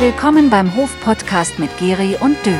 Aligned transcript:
Willkommen 0.00 0.48
beim 0.48 0.74
Hof-Podcast 0.76 1.58
mit 1.58 1.76
Geri 1.76 2.16
und 2.20 2.34
Dö. 2.46 2.54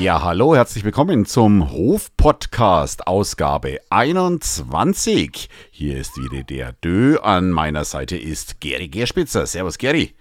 Ja, 0.00 0.22
hallo, 0.22 0.54
herzlich 0.54 0.84
willkommen 0.84 1.26
zum 1.26 1.72
Hof-Podcast, 1.72 3.08
Ausgabe 3.08 3.80
21. 3.90 5.48
Hier 5.72 5.98
ist 5.98 6.16
wieder 6.16 6.44
der 6.44 6.74
Dö. 6.74 7.18
An 7.18 7.50
meiner 7.50 7.84
Seite 7.84 8.16
ist 8.16 8.60
Geri 8.60 8.86
Gerspitzer. 8.86 9.46
Servus, 9.46 9.78
Geri. 9.78 10.14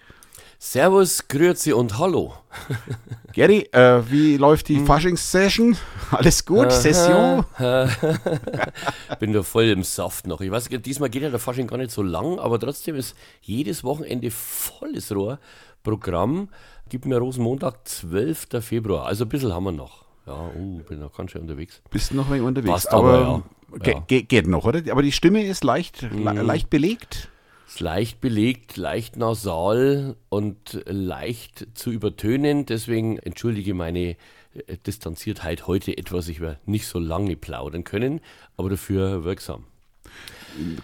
Servus, 0.63 1.27
Grüezi 1.27 1.73
und 1.73 1.97
Hallo. 1.97 2.35
Geri, 3.33 3.61
äh, 3.71 4.03
wie 4.11 4.37
läuft 4.37 4.67
die 4.67 4.79
Faschings-Session? 4.85 5.75
Alles 6.11 6.45
gut? 6.45 6.71
Session? 6.71 7.43
Bin 9.19 9.33
da 9.33 9.41
voll 9.41 9.63
im 9.69 9.81
Saft 9.81 10.27
noch. 10.27 10.39
Ich 10.39 10.51
weiß, 10.51 10.69
diesmal 10.69 11.09
geht 11.09 11.23
ja 11.23 11.31
der 11.31 11.39
Fasching 11.39 11.65
gar 11.65 11.77
nicht 11.77 11.89
so 11.89 12.03
lang, 12.03 12.37
aber 12.37 12.59
trotzdem 12.59 12.93
ist 12.95 13.15
jedes 13.41 13.83
Wochenende 13.83 14.29
volles 14.29 15.11
Rohr. 15.15 15.39
Programm 15.81 16.49
gibt 16.89 17.07
mir 17.07 17.17
Rosenmontag, 17.17 17.87
12. 17.87 18.47
Februar. 18.61 19.07
Also 19.07 19.25
ein 19.25 19.29
bisschen 19.29 19.51
haben 19.51 19.63
wir 19.63 19.71
noch. 19.71 20.05
Ja, 20.27 20.51
uh, 20.55 20.83
bin 20.87 20.99
noch 20.99 21.17
ganz 21.17 21.31
schön 21.31 21.41
unterwegs. 21.41 21.81
Bist 21.89 22.11
du 22.11 22.17
noch 22.17 22.29
ein 22.29 22.43
unterwegs? 22.43 22.71
Passt 22.71 22.91
aber, 22.91 23.43
ja. 23.73 23.77
ge- 23.79 23.93
Ja. 23.95 23.99
ge- 24.05 24.21
geht 24.21 24.45
noch, 24.45 24.65
oder? 24.65 24.79
Aber 24.91 25.01
die 25.01 25.11
Stimme 25.11 25.43
ist 25.43 25.63
leicht, 25.63 26.03
le 26.03 26.33
leicht 26.43 26.69
belegt. 26.69 27.29
Ist 27.71 27.79
leicht 27.79 28.19
belegt, 28.19 28.75
leicht 28.75 29.15
nasal 29.15 30.17
und 30.27 30.83
leicht 30.87 31.67
zu 31.73 31.89
übertönen. 31.89 32.65
Deswegen 32.65 33.17
entschuldige 33.17 33.73
meine 33.73 34.09
äh, 34.09 34.77
Distanziertheit 34.85 35.67
heute 35.67 35.97
etwas. 35.97 36.27
Ich 36.27 36.41
werde 36.41 36.59
nicht 36.65 36.85
so 36.85 36.99
lange 36.99 37.37
plaudern 37.37 37.85
können, 37.85 38.19
aber 38.57 38.71
dafür 38.71 39.23
wirksam. 39.23 39.63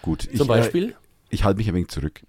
Gut. 0.02 0.30
Ich, 0.32 0.38
Zum 0.38 0.48
Beispiel? 0.48 0.92
Äh, 0.92 0.94
ich 1.30 1.44
halte 1.44 1.58
mich 1.58 1.68
ein 1.68 1.76
wenig 1.76 1.90
zurück. 1.90 2.22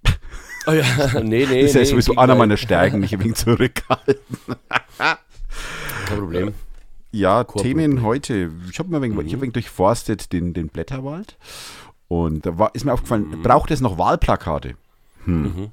Oh 0.67 0.73
ja, 0.73 0.85
nee, 1.23 1.47
nee. 1.49 1.61
Das 1.63 1.71
ist 1.71 1.75
ja 1.75 1.81
nee, 1.83 1.87
sowieso 1.87 2.17
einer 2.17 2.35
meiner 2.35 2.57
Stärken, 2.57 2.99
mich 2.99 3.15
ein 3.15 3.21
wenig 3.21 3.37
zurückhalten. 3.37 4.17
Kein 4.99 6.19
Problem. 6.19 6.55
Ja. 7.13 7.45
Themen 7.45 8.03
heute. 8.03 8.51
Ich 8.73 8.81
habe 8.81 8.89
mir 8.89 8.97
ein 8.97 9.03
wenig, 9.03 9.25
ich 9.25 9.33
hab 9.35 9.39
ein 9.39 9.43
wenig 9.43 9.53
durchforstet 9.53 10.33
den, 10.33 10.53
den 10.53 10.67
Blätterwald. 10.67 11.37
Und 12.09 12.47
da 12.47 12.59
war, 12.59 12.75
ist 12.75 12.85
mir 12.85 12.93
aufgefallen, 12.93 13.29
Mhm. 13.29 13.43
braucht 13.43 13.71
es 13.71 13.81
noch 13.81 13.99
Wahlplakate? 13.99 14.75
Hm. 15.25 15.71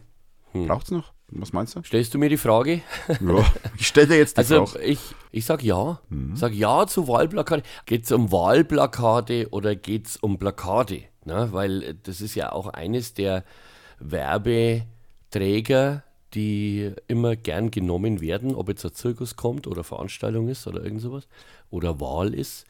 Braucht 0.54 0.86
es 0.86 0.92
noch? 0.92 1.14
Was 1.30 1.54
meinst 1.54 1.76
du? 1.76 1.82
Stellst 1.84 2.14
du 2.14 2.18
mir 2.20 2.30
die 2.30 2.38
Frage? 2.38 2.82
Ja, 3.08 3.46
ich 3.78 3.88
stelle 3.88 4.08
dir 4.08 4.18
jetzt 4.18 4.38
die 4.38 4.40
Also 4.42 4.66
Frage. 4.68 4.86
ich, 4.86 5.00
ich 5.32 5.46
sag 5.46 5.64
ja. 5.64 6.00
Mhm. 6.10 6.36
Sag 6.36 6.54
ja 6.54 6.86
zu 6.88 7.08
Wahlplakate. 7.08 7.64
Geht 7.86 8.06
es 8.06 8.12
um 8.12 8.32
Wahlplakate 8.32 9.50
oder 9.50 9.76
geht 9.76 10.08
es 10.08 10.18
um 10.18 10.38
Plakate? 10.38 11.04
Ne? 11.26 11.50
Weil 11.52 11.84
äh, 11.84 11.96
das 12.04 12.22
ist 12.22 12.36
ja 12.36 12.52
auch 12.52 12.68
eines 12.68 13.14
der 13.16 13.44
Werbeträger, 15.32 16.04
die 16.34 16.92
immer 17.08 17.36
gern 17.36 17.72
genommen 17.72 18.22
werden, 18.22 18.56
ob 18.56 18.70
jetzt 18.70 18.86
ein 18.86 18.94
Zirkus 18.94 19.36
kommt 19.36 19.68
oder 19.68 19.84
Veranstaltung 19.84 20.48
ist 20.50 20.68
oder 20.68 20.84
irgend 20.84 21.02
sowas 21.02 21.28
oder 21.70 22.00
Wahl 22.00 22.34
ist. 22.34 22.66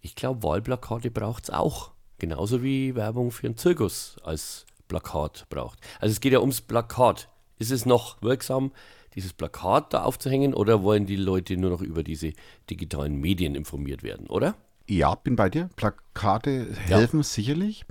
Ich 0.00 0.14
glaube, 0.14 0.42
Wahlplakate 0.42 1.10
braucht 1.10 1.44
es 1.44 1.50
auch. 1.50 1.90
Genauso 2.18 2.62
wie 2.62 2.94
Werbung 2.94 3.30
für 3.30 3.46
einen 3.46 3.56
Zirkus 3.56 4.16
als 4.24 4.66
Plakat 4.88 5.46
braucht. 5.50 5.78
Also 6.00 6.12
es 6.12 6.20
geht 6.20 6.32
ja 6.32 6.40
ums 6.40 6.60
Plakat. 6.60 7.28
Ist 7.58 7.70
es 7.70 7.86
noch 7.86 8.20
wirksam, 8.22 8.72
dieses 9.14 9.32
Plakat 9.32 9.92
da 9.92 10.02
aufzuhängen 10.02 10.54
oder 10.54 10.82
wollen 10.82 11.06
die 11.06 11.16
Leute 11.16 11.56
nur 11.56 11.70
noch 11.70 11.82
über 11.82 12.02
diese 12.02 12.32
digitalen 12.70 13.20
Medien 13.20 13.54
informiert 13.54 14.02
werden, 14.02 14.26
oder? 14.28 14.56
Ja, 14.86 15.14
bin 15.16 15.36
bei 15.36 15.50
dir. 15.50 15.68
Plakate 15.76 16.72
helfen 16.72 17.22
sicherlich. 17.22 17.84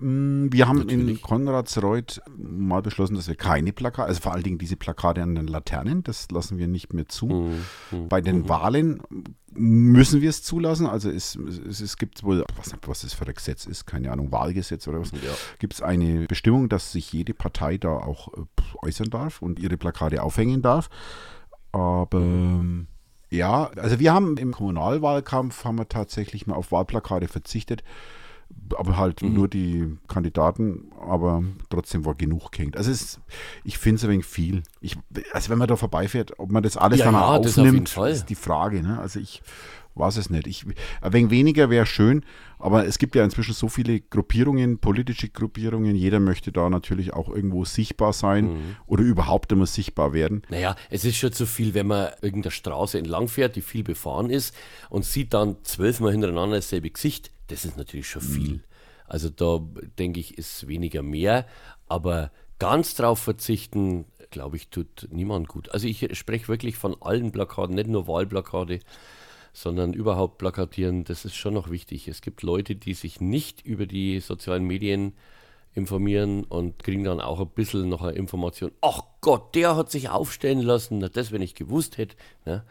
Mm, 0.00 0.48
Wir 0.50 0.66
haben 0.66 0.88
in 0.88 1.00
Natürlich. 1.00 1.22
Konradsreuth 1.22 2.20
mal 2.36 2.82
beschlossen, 2.82 3.14
dass 3.14 3.28
wir 3.28 3.36
keine 3.36 3.72
Plakate, 3.72 4.08
also 4.08 4.20
vor 4.20 4.32
allen 4.32 4.42
Dingen 4.42 4.58
diese 4.58 4.76
Plakate 4.76 5.22
an 5.22 5.36
den 5.36 5.46
Laternen, 5.46 6.02
das 6.02 6.28
lassen 6.32 6.58
wir 6.58 6.66
nicht 6.66 6.92
mehr 6.92 7.06
zu. 7.06 7.26
Mhm. 7.92 8.08
Bei 8.08 8.20
den 8.20 8.48
Wahlen 8.48 9.00
müssen 9.52 10.20
wir 10.20 10.30
es 10.30 10.42
zulassen. 10.42 10.86
Also 10.86 11.10
es, 11.10 11.36
es, 11.36 11.80
es 11.80 11.96
gibt 11.96 12.22
wohl, 12.22 12.44
was, 12.56 12.74
was 12.86 13.00
das 13.02 13.14
für 13.14 13.26
ein 13.26 13.34
Gesetz 13.34 13.66
ist, 13.66 13.86
keine 13.86 14.12
Ahnung, 14.12 14.30
Wahlgesetz 14.32 14.86
oder 14.88 15.00
was, 15.00 15.10
Ja. 15.12 15.18
gibt 15.58 15.74
es 15.74 15.82
eine 15.82 16.26
Bestimmung, 16.26 16.68
dass 16.68 16.92
sich 16.92 17.12
jede 17.12 17.34
Partei 17.34 17.76
da 17.78 17.90
auch 17.90 18.28
äh, 18.34 18.40
äußern 18.82 19.10
darf 19.10 19.42
und 19.42 19.58
ihre 19.58 19.76
Plakate 19.76 20.22
aufhängen 20.22 20.62
darf. 20.62 20.88
Aber 21.72 22.18
ähm, 22.18 22.86
ja, 23.30 23.70
also 23.76 23.98
wir 23.98 24.12
haben 24.12 24.36
im 24.36 24.52
Kommunalwahlkampf 24.52 25.64
haben 25.64 25.78
wir 25.78 25.88
tatsächlich 25.88 26.46
mal 26.46 26.54
auf 26.54 26.72
Wahlplakate 26.72 27.28
verzichtet, 27.28 27.84
aber 28.76 28.96
halt 28.96 29.22
nur 29.22 29.48
die 29.48 29.96
Kandidaten, 30.08 30.90
aber 31.00 31.42
trotzdem 31.70 32.04
war 32.04 32.14
genug 32.14 32.52
gehängt. 32.52 32.76
Also 32.76 32.90
es, 32.90 33.20
ich 33.64 33.78
finde 33.78 33.96
es 33.96 34.04
ein 34.04 34.10
wenig 34.10 34.26
viel. 34.26 34.62
Ich, 34.80 34.96
also 35.32 35.50
wenn 35.50 35.58
man 35.58 35.68
da 35.68 35.76
vorbeifährt, 35.76 36.38
ob 36.38 36.52
man 36.52 36.62
das 36.62 36.76
alles 36.76 37.00
Ja, 37.00 37.06
dann 37.06 37.16
auch 37.16 37.20
ja, 37.20 37.40
auf 37.40 37.46
aufnimmt, 37.46 37.88
Fall. 37.88 38.12
ist 38.12 38.26
die 38.26 38.34
Frage. 38.36 38.82
Ne? 38.82 38.98
Also 39.00 39.18
ich 39.18 39.42
weiß 39.96 40.18
es 40.18 40.30
nicht. 40.30 40.46
Ich, 40.46 40.64
ein 41.00 41.12
wenig 41.12 41.30
weniger 41.30 41.68
wäre 41.68 41.84
schön, 41.84 42.24
aber 42.60 42.86
es 42.86 42.98
gibt 42.98 43.16
ja 43.16 43.24
inzwischen 43.24 43.54
so 43.54 43.68
viele 43.68 44.00
Gruppierungen, 44.00 44.78
politische 44.78 45.28
Gruppierungen. 45.28 45.96
Jeder 45.96 46.20
möchte 46.20 46.52
da 46.52 46.70
natürlich 46.70 47.12
auch 47.12 47.28
irgendwo 47.28 47.64
sichtbar 47.64 48.12
sein 48.12 48.44
Mhm. 48.52 48.76
oder 48.86 49.02
überhaupt 49.02 49.50
immer 49.52 49.66
sichtbar 49.66 50.12
werden. 50.12 50.42
Naja, 50.48 50.76
es 50.90 51.04
ist 51.04 51.16
schon 51.16 51.32
zu 51.32 51.44
viel, 51.44 51.74
wenn 51.74 51.88
man 51.88 52.10
irgendeiner 52.22 52.52
Straße 52.52 52.98
entlang 52.98 53.26
fährt, 53.28 53.56
die 53.56 53.62
viel 53.62 53.82
befahren 53.82 54.30
ist 54.30 54.54
und 54.90 55.04
sieht 55.04 55.34
dann 55.34 55.56
zwölfmal 55.64 56.12
hintereinander 56.12 56.56
dasselbe 56.56 56.90
Gesicht. 56.90 57.32
Das 57.50 57.64
ist 57.64 57.76
natürlich 57.76 58.08
schon 58.08 58.22
viel. 58.22 58.62
Also 59.06 59.28
da 59.28 59.60
denke 59.98 60.20
ich, 60.20 60.38
ist 60.38 60.68
weniger 60.68 61.02
mehr. 61.02 61.46
Aber 61.88 62.30
ganz 62.58 62.94
drauf 62.94 63.18
verzichten, 63.18 64.04
glaube 64.30 64.56
ich, 64.56 64.68
tut 64.68 65.08
niemand 65.10 65.48
gut. 65.48 65.70
Also 65.70 65.88
ich 65.88 66.16
spreche 66.16 66.48
wirklich 66.48 66.76
von 66.76 66.96
allen 67.02 67.32
Plakaten, 67.32 67.74
nicht 67.74 67.88
nur 67.88 68.06
Wahlplakate, 68.06 68.78
sondern 69.52 69.92
überhaupt 69.92 70.38
plakatieren. 70.38 71.02
Das 71.04 71.24
ist 71.24 71.34
schon 71.34 71.54
noch 71.54 71.70
wichtig. 71.70 72.06
Es 72.06 72.20
gibt 72.22 72.42
Leute, 72.42 72.76
die 72.76 72.94
sich 72.94 73.20
nicht 73.20 73.66
über 73.66 73.86
die 73.86 74.20
sozialen 74.20 74.64
Medien 74.64 75.14
informieren 75.74 76.44
und 76.44 76.82
kriegen 76.82 77.04
dann 77.04 77.20
auch 77.20 77.40
ein 77.40 77.48
bisschen 77.48 77.88
noch 77.88 78.02
eine 78.02 78.16
Information. 78.16 78.72
Ach 78.80 79.02
Gott, 79.20 79.54
der 79.54 79.76
hat 79.76 79.90
sich 79.90 80.08
aufstellen 80.08 80.60
lassen. 80.60 80.98
Na, 80.98 81.08
das, 81.08 81.32
wenn 81.32 81.42
ich 81.42 81.54
gewusst 81.54 81.98
hätte, 81.98 82.16
ne, 82.44 82.64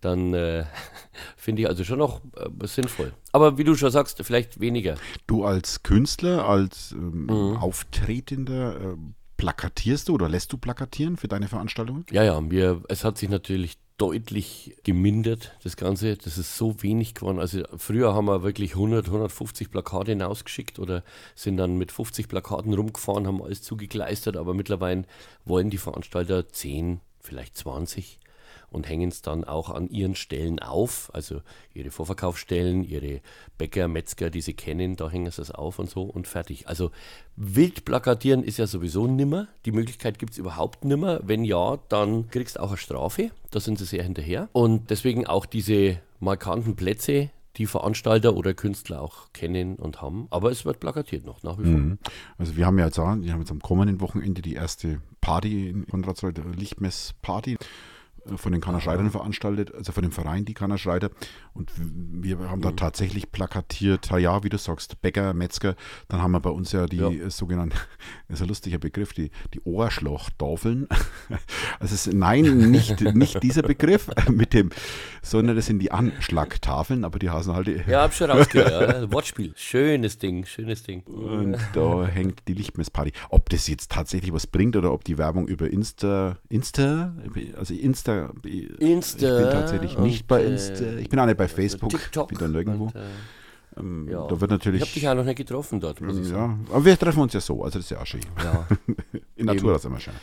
dann 0.00 0.34
äh, 0.34 0.64
finde 1.36 1.62
ich 1.62 1.68
also 1.68 1.84
schon 1.84 1.98
noch 1.98 2.20
äh, 2.36 2.66
sinnvoll. 2.66 3.12
Aber 3.32 3.58
wie 3.58 3.64
du 3.64 3.74
schon 3.74 3.90
sagst, 3.90 4.20
vielleicht 4.22 4.60
weniger. 4.60 4.96
Du 5.26 5.44
als 5.44 5.82
Künstler, 5.82 6.46
als 6.46 6.92
ähm, 6.92 7.26
Mhm. 7.26 7.56
Auftretender, 7.56 8.76
äh, 8.76 8.96
plakatierst 9.36 10.08
du 10.08 10.14
oder 10.14 10.28
lässt 10.28 10.52
du 10.52 10.58
plakatieren 10.58 11.16
für 11.16 11.28
deine 11.28 11.48
Veranstaltungen? 11.48 12.04
Ja, 12.10 12.22
ja, 12.24 12.40
mir, 12.40 12.82
es 12.88 13.04
hat 13.04 13.18
sich 13.18 13.28
natürlich 13.28 13.78
deutlich 13.98 14.76
gemindert, 14.84 15.56
das 15.64 15.76
Ganze. 15.76 16.16
Das 16.16 16.38
ist 16.38 16.56
so 16.56 16.82
wenig 16.82 17.14
geworden. 17.14 17.38
Also 17.40 17.62
früher 17.76 18.14
haben 18.14 18.26
wir 18.26 18.42
wirklich 18.42 18.74
100, 18.74 19.06
150 19.06 19.70
Plakate 19.70 20.12
hinausgeschickt 20.12 20.78
oder 20.78 21.02
sind 21.34 21.56
dann 21.56 21.76
mit 21.76 21.90
50 21.92 22.28
Plakaten 22.28 22.72
rumgefahren, 22.74 23.26
haben 23.26 23.42
alles 23.42 23.62
zugekleistert, 23.62 24.36
aber 24.36 24.54
mittlerweile 24.54 25.04
wollen 25.44 25.70
die 25.70 25.78
Veranstalter 25.78 26.48
10, 26.48 27.00
vielleicht 27.20 27.56
20 27.56 28.20
und 28.70 28.88
hängen 28.88 29.08
es 29.08 29.22
dann 29.22 29.44
auch 29.44 29.70
an 29.70 29.88
ihren 29.88 30.14
Stellen 30.14 30.58
auf, 30.58 31.10
also 31.14 31.40
ihre 31.74 31.90
Vorverkaufsstellen, 31.90 32.84
ihre 32.84 33.20
Bäcker, 33.56 33.88
Metzger, 33.88 34.30
die 34.30 34.40
sie 34.40 34.54
kennen, 34.54 34.96
da 34.96 35.10
hängen 35.10 35.30
sie 35.30 35.42
es 35.42 35.50
auf 35.50 35.78
und 35.78 35.88
so 35.88 36.02
und 36.02 36.26
fertig. 36.26 36.68
Also 36.68 36.90
wild 37.36 37.84
plakatieren 37.84 38.42
ist 38.42 38.58
ja 38.58 38.66
sowieso 38.66 39.06
nimmer. 39.06 39.48
Die 39.64 39.72
Möglichkeit 39.72 40.18
gibt 40.18 40.32
es 40.32 40.38
überhaupt 40.38 40.84
nimmer. 40.84 41.20
Wenn 41.24 41.44
ja, 41.44 41.78
dann 41.88 42.28
kriegst 42.28 42.56
du 42.56 42.60
auch 42.60 42.68
eine 42.68 42.76
Strafe. 42.76 43.30
Da 43.50 43.60
sind 43.60 43.78
sie 43.78 43.86
sehr 43.86 44.02
hinterher. 44.02 44.48
Und 44.52 44.90
deswegen 44.90 45.26
auch 45.26 45.46
diese 45.46 46.00
markanten 46.20 46.76
Plätze, 46.76 47.30
die 47.56 47.66
Veranstalter 47.66 48.36
oder 48.36 48.54
Künstler 48.54 49.02
auch 49.02 49.32
kennen 49.32 49.76
und 49.76 50.00
haben. 50.00 50.28
Aber 50.30 50.50
es 50.50 50.64
wird 50.64 50.78
plakatiert 50.80 51.24
noch, 51.24 51.42
nach 51.42 51.58
wie 51.58 51.64
vor. 51.64 51.72
Mhm. 51.72 51.98
Also 52.38 52.56
wir 52.56 52.66
haben 52.66 52.78
ja 52.78 52.86
jetzt, 52.86 52.98
wir 52.98 53.04
haben 53.04 53.40
jetzt 53.40 53.50
am 53.50 53.60
kommenden 53.60 54.00
Wochenende 54.00 54.42
die 54.42 54.54
erste 54.54 55.00
Party 55.20 55.68
in 55.68 55.86
Konradsreuth, 55.86 56.40
Lichtmess-Party 56.56 57.56
von 58.36 58.52
den 58.52 58.60
Kannerschreitern 58.60 59.10
veranstaltet, 59.10 59.74
also 59.74 59.92
von 59.92 60.02
dem 60.02 60.12
Verein 60.12 60.44
die 60.44 60.54
Kannerschreiter. 60.54 61.10
Und 61.54 61.72
wir 61.76 62.38
haben 62.48 62.58
Mhm. 62.58 62.62
da 62.62 62.70
tatsächlich 62.72 63.32
plakatiert, 63.32 64.10
ja, 64.10 64.42
wie 64.44 64.48
du 64.48 64.58
sagst, 64.58 65.00
Bäcker, 65.00 65.32
Metzger. 65.34 65.74
Dann 66.08 66.20
haben 66.22 66.32
wir 66.32 66.40
bei 66.40 66.50
uns 66.50 66.72
ja 66.72 66.86
die 66.86 66.96
Ja. 66.96 67.10
äh, 67.10 67.30
sogenannten, 67.30 67.76
das 68.28 68.38
ist 68.40 68.42
ein 68.42 68.48
lustiger 68.48 68.78
Begriff, 68.78 69.12
die, 69.12 69.30
die 69.54 69.60
Ohrschlachtafeln. 69.62 70.86
Also 71.80 71.94
es 71.94 72.06
ist, 72.08 72.14
nein, 72.14 72.70
nicht, 72.70 73.00
nicht 73.14 73.42
dieser 73.42 73.62
Begriff 73.62 74.08
mit 74.30 74.52
dem, 74.54 74.70
sondern 75.22 75.54
das 75.56 75.66
sind 75.66 75.78
die 75.78 75.92
Anschlagtafeln, 75.92 77.04
aber 77.04 77.18
die 77.20 77.30
heißen 77.30 77.52
halt 77.54 77.66
die, 77.68 77.80
Ja, 77.86 78.02
hab 78.02 78.14
schon 78.14 78.30
rausgehört. 78.30 79.02
Ja. 79.02 79.12
Wortspiel. 79.12 79.52
Schönes 79.54 80.18
Ding, 80.18 80.44
schönes 80.44 80.82
Ding. 80.82 81.02
Und 81.02 81.56
da 81.74 82.06
hängt 82.06 82.42
die 82.48 82.54
Lichtmessparty. 82.54 83.12
Ob 83.30 83.48
das 83.50 83.68
jetzt 83.68 83.92
tatsächlich 83.92 84.32
was 84.32 84.46
bringt 84.48 84.74
oder 84.76 84.92
ob 84.92 85.04
die 85.04 85.18
Werbung 85.18 85.46
über 85.46 85.70
Insta, 85.70 86.38
Insta, 86.48 87.14
also 87.56 87.74
Insta, 87.74 88.17
Insta 88.78 89.38
ich 89.38 89.42
bin 89.44 89.50
tatsächlich 89.52 89.98
nicht 89.98 90.26
bei 90.26 90.44
Insta, 90.44 90.84
ich 90.98 91.08
bin 91.08 91.18
auch 91.18 91.26
nicht 91.26 91.38
bei 91.38 91.48
Facebook, 91.48 91.90
TikTok 91.90 92.32
ich 92.32 92.38
bin 92.38 92.52
da 92.52 92.58
nirgendwo. 92.58 92.84
und, 92.84 92.94
äh, 92.96 93.00
Ähm, 93.78 94.08
Ja. 94.10 94.26
Da 94.26 94.40
wird 94.40 94.50
natürlich. 94.50 94.82
Ich 94.82 94.88
habe 94.88 94.94
dich 94.94 95.08
auch 95.08 95.14
noch 95.14 95.24
nicht 95.24 95.36
getroffen 95.36 95.78
dort, 95.78 96.00
muss 96.00 96.18
ich 96.18 96.26
sagen. 96.26 96.64
ja, 96.68 96.74
aber 96.74 96.84
wir 96.84 96.98
treffen 96.98 97.20
uns 97.20 97.32
ja 97.32 97.40
so, 97.40 97.62
also 97.62 97.78
das 97.78 97.84
ist 97.84 97.90
ja 97.90 98.00
auch 98.00 98.06
schön. 98.06 98.22
Ja. 98.42 98.66
In 99.36 99.46
Natur 99.46 99.76
ist 99.76 99.84
immer 99.84 100.00
schön. 100.00 100.14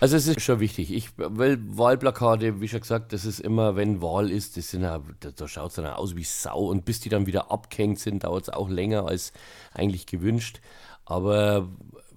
Also 0.00 0.16
es 0.16 0.26
ist 0.26 0.40
schon 0.40 0.58
wichtig. 0.58 0.92
Ich, 0.92 1.10
weil 1.16 1.58
Wahlplakate, 1.76 2.60
wie 2.60 2.66
schon 2.66 2.80
gesagt, 2.80 3.12
das 3.12 3.24
ist 3.24 3.38
immer, 3.38 3.76
wenn 3.76 4.02
Wahl 4.02 4.30
ist, 4.32 4.56
das 4.56 4.70
sind 4.70 4.82
ja, 4.82 5.00
da, 5.20 5.30
da 5.30 5.46
schaut 5.46 5.70
es 5.70 5.76
dann 5.76 5.86
aus 5.86 6.16
wie 6.16 6.24
Sau 6.24 6.66
und 6.66 6.84
bis 6.84 6.98
die 7.00 7.08
dann 7.08 7.26
wieder 7.26 7.52
abgehängt 7.52 8.00
sind, 8.00 8.24
dauert 8.24 8.44
es 8.44 8.48
auch 8.48 8.68
länger 8.68 9.06
als 9.06 9.32
eigentlich 9.72 10.06
gewünscht. 10.06 10.60
Aber 11.04 11.68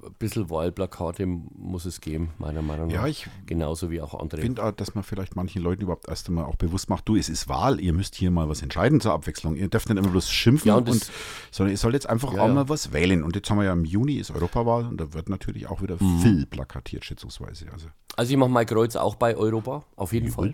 ein 0.05 0.13
bisschen 0.19 0.49
Wahlplakate 0.49 1.25
muss 1.25 1.85
es 1.85 2.01
geben, 2.01 2.29
meiner 2.38 2.61
Meinung 2.61 2.88
nach. 2.88 2.94
Ja, 2.94 3.07
ich 3.07 3.27
Genauso 3.45 3.89
wie 3.89 4.01
auch 4.01 4.13
andere. 4.13 4.41
Ich 4.41 4.45
finde 4.45 4.63
auch, 4.63 4.71
dass 4.71 4.94
man 4.95 5.03
vielleicht 5.03 5.35
manchen 5.35 5.61
Leuten 5.61 5.81
überhaupt 5.83 6.07
erst 6.07 6.27
einmal 6.27 6.45
auch 6.45 6.55
bewusst 6.55 6.89
macht, 6.89 7.07
du, 7.07 7.15
es 7.15 7.29
ist 7.29 7.47
Wahl, 7.49 7.79
ihr 7.79 7.94
müsst 7.94 8.15
hier 8.15 8.29
mal 8.31 8.47
was 8.49 8.61
entscheiden 8.61 9.01
zur 9.01 9.13
Abwechslung. 9.13 9.55
Ihr 9.55 9.67
dürft 9.69 9.89
nicht 9.89 9.97
immer 9.97 10.09
bloß 10.09 10.29
schimpfen, 10.29 10.67
Ja, 10.69 10.75
und 10.75 10.89
und 10.89 11.09
sondern 11.51 11.71
ihr 11.71 11.77
sollt 11.77 11.94
jetzt 11.94 12.09
einfach 12.09 12.33
Ja, 12.33 12.41
auch 12.44 12.53
mal 12.53 12.69
was 12.69 12.94
wählen. 12.94 13.23
Und 13.23 13.35
jetzt 13.35 13.49
haben 13.49 13.57
wir 13.57 13.65
ja 13.65 13.73
im 13.73 13.85
Juni 13.85 14.15
ist 14.15 14.31
Europawahl 14.31 14.85
und 14.85 14.99
da 15.01 15.13
wird 15.13 15.29
natürlich 15.29 15.67
auch 15.67 15.81
wieder 15.81 15.97
Mhm. 16.00 16.19
viel 16.19 16.45
plakatiert, 16.45 17.03
schätzungsweise. 17.05 17.65
Also 17.71 17.88
Also 18.15 18.31
ich 18.31 18.38
mache 18.38 18.50
mein 18.50 18.65
Kreuz 18.65 18.95
auch 18.95 19.15
bei 19.15 19.35
Europa, 19.38 19.83
auf 19.95 20.13
jeden 20.13 20.31
Fall. 20.31 20.53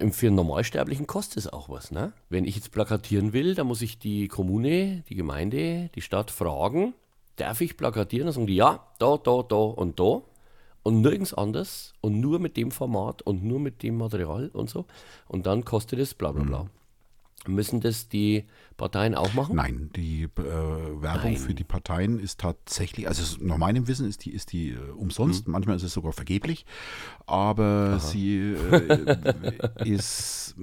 Und 0.00 0.14
für 0.14 0.26
einen 0.26 0.36
Normalsterblichen 0.36 1.06
kostet 1.06 1.38
es 1.38 1.46
auch 1.52 1.68
was. 1.68 1.90
Ne? 1.90 2.12
Wenn 2.28 2.44
ich 2.44 2.54
jetzt 2.56 2.70
plakatieren 2.72 3.32
will, 3.32 3.54
dann 3.54 3.66
muss 3.66 3.82
ich 3.82 3.98
die 3.98 4.28
Kommune, 4.28 5.04
die 5.08 5.14
Gemeinde, 5.14 5.90
die 5.94 6.02
Stadt 6.02 6.30
fragen, 6.30 6.94
darf 7.40 7.60
ich 7.60 7.76
plakatieren? 7.76 8.26
Dann 8.26 8.34
sagen 8.34 8.46
die, 8.46 8.56
ja, 8.56 8.86
da, 8.98 9.16
da, 9.16 9.42
da 9.42 9.56
und 9.56 9.98
da. 9.98 10.22
Und 10.82 11.02
nirgends 11.02 11.34
anders 11.34 11.92
und 12.00 12.20
nur 12.20 12.38
mit 12.38 12.56
dem 12.56 12.70
Format 12.70 13.20
und 13.22 13.44
nur 13.44 13.60
mit 13.60 13.82
dem 13.82 13.98
Material 13.98 14.48
und 14.52 14.70
so. 14.70 14.86
Und 15.26 15.46
dann 15.46 15.64
kostet 15.64 15.98
es 15.98 16.14
bla 16.14 16.32
bla 16.32 16.44
bla. 16.44 16.66
Müssen 17.46 17.80
das 17.80 18.08
die 18.08 18.44
Parteien 18.78 19.14
auch 19.14 19.34
machen? 19.34 19.56
Nein, 19.56 19.90
die 19.94 20.22
äh, 20.22 20.28
Werbung 20.36 21.32
Nein. 21.32 21.36
für 21.36 21.52
die 21.52 21.64
Parteien 21.64 22.18
ist 22.18 22.40
tatsächlich, 22.40 23.06
also 23.08 23.22
es- 23.22 23.38
nach 23.40 23.58
meinem 23.58 23.86
Wissen 23.88 24.08
ist 24.08 24.24
die, 24.24 24.30
ist 24.32 24.52
die 24.52 24.70
äh, 24.70 24.78
umsonst, 24.96 25.46
Mhm. 25.46 25.52
manchmal 25.52 25.76
ist 25.76 25.82
es 25.82 25.92
sogar 25.92 26.12
vergeblich, 26.12 26.64
aber 27.26 27.98
sie 28.00 28.38
äh, 28.38 29.58
ist, 29.84 30.54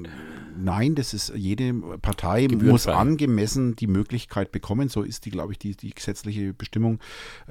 nein, 0.58 0.96
das 0.96 1.14
ist, 1.14 1.34
jede 1.36 1.74
Partei 2.02 2.48
muss 2.50 2.88
angemessen 2.88 3.76
die 3.76 3.88
Möglichkeit 3.88 4.52
bekommen, 4.52 4.90
so 4.90 5.02
ist 5.04 5.26
die, 5.26 5.30
glaube 5.32 5.52
ich, 5.52 5.60
die, 5.60 5.76
die 5.76 5.94
gesetzliche 5.94 6.54
Bestimmung, 6.54 7.00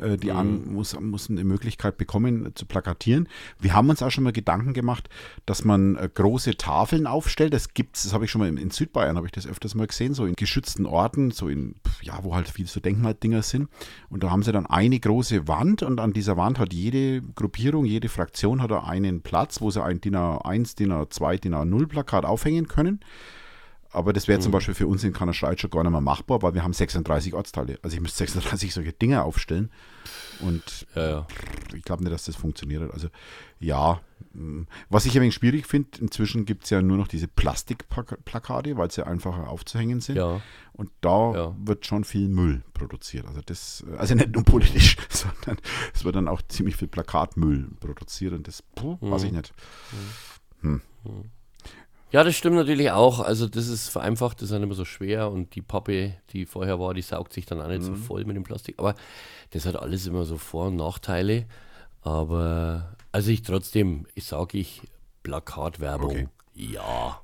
äh, 0.00 0.16
die 0.16 0.30
Mhm. 0.30 0.36
an, 0.36 0.72
muss, 0.72 0.98
muss 0.98 1.30
eine 1.30 1.44
Möglichkeit 1.44 1.96
bekommen, 1.98 2.46
äh, 2.46 2.54
zu 2.54 2.66
plakatieren. 2.66 3.28
Wir 3.60 3.74
haben 3.74 3.90
uns 3.90 4.02
auch 4.02 4.10
schon 4.10 4.24
mal 4.24 4.32
Gedanken 4.32 4.72
gemacht, 4.72 5.08
dass 5.46 5.64
man 5.64 5.96
äh, 5.96 6.08
große 6.12 6.56
Tafeln 6.56 7.06
aufstellt, 7.06 7.52
das 7.52 7.74
gibt's, 7.74 8.04
das 8.04 8.12
habe 8.12 8.24
ich 8.24 8.30
schon 8.30 8.40
mal 8.40 8.48
in, 8.48 8.56
in 8.56 8.70
Südbayern, 8.70 9.16
habe 9.16 9.26
ich 9.26 9.32
das 9.32 9.46
öfters 9.46 9.74
mal 9.74 9.86
gesehen, 9.86 10.14
so 10.14 10.26
in 10.26 10.34
geschützten 10.54 10.86
Orten, 10.86 11.32
so 11.32 11.48
in, 11.48 11.74
ja, 12.00 12.20
wo 12.22 12.34
halt 12.34 12.48
viele 12.48 12.68
so 12.68 12.78
Denkmaldinger 12.78 13.42
sind. 13.42 13.68
Und 14.08 14.22
da 14.22 14.30
haben 14.30 14.44
sie 14.44 14.52
dann 14.52 14.66
eine 14.66 15.00
große 15.00 15.48
Wand 15.48 15.82
und 15.82 15.98
an 15.98 16.12
dieser 16.12 16.36
Wand 16.36 16.60
hat 16.60 16.72
jede 16.72 17.22
Gruppierung, 17.22 17.84
jede 17.84 18.08
Fraktion 18.08 18.62
hat 18.62 18.70
da 18.70 18.84
einen 18.84 19.20
Platz, 19.20 19.60
wo 19.60 19.70
sie 19.70 19.82
ein 19.82 20.00
DIN 20.00 20.14
A1, 20.14 20.76
DIN 20.76 20.92
A2, 20.92 21.40
DIN 21.40 21.54
A0 21.54 21.88
Plakat 21.88 22.24
aufhängen 22.24 22.68
können. 22.68 23.00
Aber 23.90 24.12
das 24.12 24.26
wäre 24.26 24.40
zum 24.40 24.50
Beispiel 24.50 24.74
für 24.74 24.88
uns 24.88 25.04
in 25.04 25.12
Kannerschreit 25.12 25.60
schon 25.60 25.70
gar 25.70 25.82
nicht 25.82 25.92
mehr 25.92 26.00
machbar, 26.00 26.42
weil 26.42 26.54
wir 26.54 26.64
haben 26.64 26.72
36 26.72 27.34
Ortsteile. 27.34 27.78
Also 27.82 27.96
ich 27.96 28.00
müsste 28.00 28.18
36 28.18 28.74
solche 28.74 28.92
Dinge 28.92 29.22
aufstellen. 29.22 29.70
Und 30.40 30.86
Ja, 30.94 31.08
ja. 31.08 31.26
ich 31.74 31.82
glaube 31.82 32.02
nicht, 32.02 32.12
dass 32.12 32.24
das 32.24 32.34
funktioniert. 32.36 32.92
Also 32.92 33.08
ja. 33.60 34.00
Was 34.88 35.06
ich 35.06 35.14
ein 35.16 35.22
wenig 35.22 35.34
schwierig 35.34 35.66
finde, 35.66 35.88
inzwischen 36.00 36.44
gibt 36.44 36.64
es 36.64 36.70
ja 36.70 36.82
nur 36.82 36.96
noch 36.96 37.08
diese 37.08 37.28
Plastikplakate, 37.28 38.76
weil 38.76 38.90
sie 38.90 39.06
einfacher 39.06 39.48
aufzuhängen 39.48 40.00
sind. 40.00 40.16
Ja. 40.16 40.40
Und 40.72 40.90
da 41.00 41.32
Ja. 41.34 41.56
wird 41.64 41.86
schon 41.86 42.04
viel 42.04 42.28
Müll 42.28 42.62
produziert. 42.74 43.26
Also 43.26 43.40
das, 43.46 43.84
also 43.96 44.14
nicht 44.14 44.32
nur 44.34 44.42
politisch, 44.44 44.96
sondern 45.08 45.58
es 45.94 46.04
wird 46.04 46.16
dann 46.16 46.26
auch 46.28 46.42
ziemlich 46.48 46.76
viel 46.76 46.88
Plakatmüll 46.88 47.68
produziert 47.80 48.32
und 48.32 48.48
das 48.48 48.62
puh, 48.74 48.98
weiß 49.00 49.22
Mhm. 49.22 49.26
ich 49.28 49.32
nicht. 49.32 49.52
Ja, 52.10 52.22
das 52.22 52.36
stimmt 52.36 52.54
natürlich 52.56 52.90
auch. 52.92 53.18
Also 53.20 53.48
das 53.48 53.66
ist 53.66 53.88
vereinfacht, 53.88 54.38
das 54.38 54.44
ist 54.44 54.52
dann 54.52 54.62
immer 54.62 54.74
so 54.74 54.84
schwer 54.84 55.30
und 55.32 55.54
die 55.56 55.62
Pappe, 55.62 56.14
die 56.30 56.46
vorher 56.46 56.78
war, 56.78 56.94
die 56.94 57.02
saugt 57.02 57.32
sich 57.32 57.44
dann 57.44 57.60
auch 57.60 57.66
nicht 57.68 57.82
so 57.82 57.94
voll 57.96 58.24
mit 58.24 58.36
dem 58.36 58.44
Plastik. 58.44 58.76
Aber 58.78 58.94
das 59.50 59.66
hat 59.66 59.74
alles 59.76 60.06
immer 60.06 60.24
so 60.24 60.38
Vor- 60.38 60.68
und 60.68 60.76
Nachteile. 60.76 61.46
Aber 62.04 62.94
also 63.12 63.30
ich 63.30 63.42
trotzdem, 63.42 64.06
ich 64.14 64.24
sage 64.26 64.58
ich, 64.58 64.82
Plakatwerbung. 65.22 66.10
Okay. 66.10 66.28
Ja. 66.54 67.20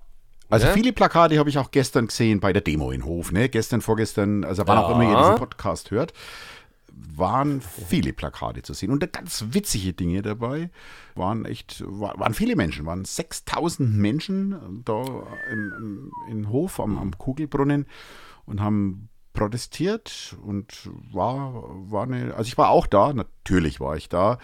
Also 0.49 0.67
Ne? 0.67 0.73
viele 0.73 0.93
Plakate 0.93 1.39
habe 1.39 1.49
ich 1.51 1.59
auch 1.59 1.71
gestern 1.71 2.09
gesehen 2.09 2.41
bei 2.41 2.53
der 2.53 2.63
Demo 2.63 2.91
in 2.91 3.05
Hof. 3.05 3.31
Ne? 3.31 3.49
Gestern, 3.49 3.83
vorgestern, 3.83 4.43
also 4.45 4.67
wann 4.67 4.79
auch 4.79 4.89
Ja. 4.91 4.95
immer 5.01 5.11
ihr 5.13 5.17
diesen 5.19 5.37
Podcast 5.37 5.91
hört, 5.93 6.13
waren 6.93 7.61
viele 7.61 8.13
Plakate 8.13 8.63
zu 8.63 8.73
sehen. 8.75 8.91
Und 8.91 9.03
da 9.03 9.07
ganz 9.07 9.45
witzige 9.51 9.93
Dinge 9.93 10.23
dabei. 10.23 10.71
Waren 11.15 11.45
echt, 11.45 11.85
wa- 11.87 12.15
waren 12.19 12.35
viele 12.35 12.57
Menschen, 12.57 12.85
waren 12.87 13.05
6000 13.05 13.95
Menschen 13.97 14.83
da 14.85 15.03
im, 15.53 15.73
im, 15.79 16.13
in 16.31 16.49
Hof 16.49 16.81
am, 16.81 16.99
am 16.99 17.17
Kugelbrunnen 17.17 17.87
und 18.47 18.61
haben 18.61 19.10
protestiert 19.33 20.37
und 20.45 20.89
war, 21.13 21.65
war 21.91 22.05
eine, 22.05 22.35
also 22.35 22.49
ich 22.49 22.59
war 22.59 22.71
auch 22.71 22.87
da, 22.87 23.13
natürlich 23.13 23.81
war 23.81 23.97
ich 23.97 24.09
da. 24.09 24.39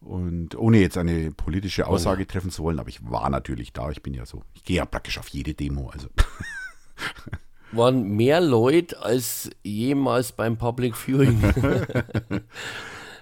Und 0.00 0.56
ohne 0.56 0.78
jetzt 0.78 0.98
eine 0.98 1.30
politische 1.30 1.86
Aussage 1.86 2.26
treffen 2.26 2.50
zu 2.50 2.64
wollen, 2.64 2.80
aber 2.80 2.88
ich 2.88 3.08
war 3.08 3.30
natürlich 3.30 3.72
da. 3.72 3.90
Ich 3.90 4.02
bin 4.02 4.14
ja 4.14 4.26
so, 4.26 4.42
ich 4.54 4.64
gehe 4.64 4.78
ja 4.78 4.84
praktisch 4.84 5.18
auf 5.18 5.28
jede 5.28 5.54
Demo. 5.54 5.90
Also 5.90 6.08
Waren 7.72 8.16
mehr 8.16 8.40
Leute 8.40 9.00
als 9.00 9.48
jemals 9.62 10.32
beim 10.32 10.58
Public 10.58 10.96
Viewing. 10.96 11.40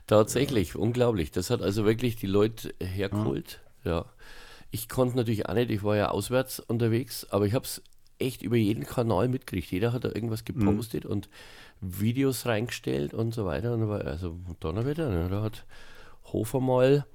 Tatsächlich, 0.07 0.75
unglaublich. 0.75 1.31
Das 1.31 1.51
hat 1.51 1.63
also 1.63 1.85
wirklich 1.85 2.17
die 2.17 2.27
Leute 2.27 2.75
hergeholt. 2.81 3.61
Ja. 3.85 4.07
Ich 4.73 4.89
konnte 4.89 5.17
natürlich 5.17 5.49
auch 5.49 5.55
nicht, 5.55 5.71
ich 5.71 5.85
war 5.85 5.97
ja 5.97 6.09
auswärts 6.09 6.61
unterwegs, 6.61 7.27
aber 7.31 7.47
ich 7.47 7.55
habe 7.55 7.65
es 7.65 7.83
echt 8.21 8.43
über 8.43 8.57
jeden 8.57 8.85
Kanal 8.85 9.29
mitgekriegt. 9.29 9.71
Jeder 9.71 9.93
hat 9.93 10.05
da 10.05 10.09
irgendwas 10.09 10.45
gepostet 10.45 11.05
und 11.07 11.29
Videos 11.81 12.47
reingestellt 12.47 13.15
und 13.15 13.35
so 13.35 13.45
weiter. 13.45 13.75
Und 13.75 13.91
also 13.91 14.37
Donnerwetter, 14.61 15.09
ne? 15.09 15.29
da 15.29 15.43
hat 15.43 15.65
Hofer 16.33 16.61
mal 16.61 17.07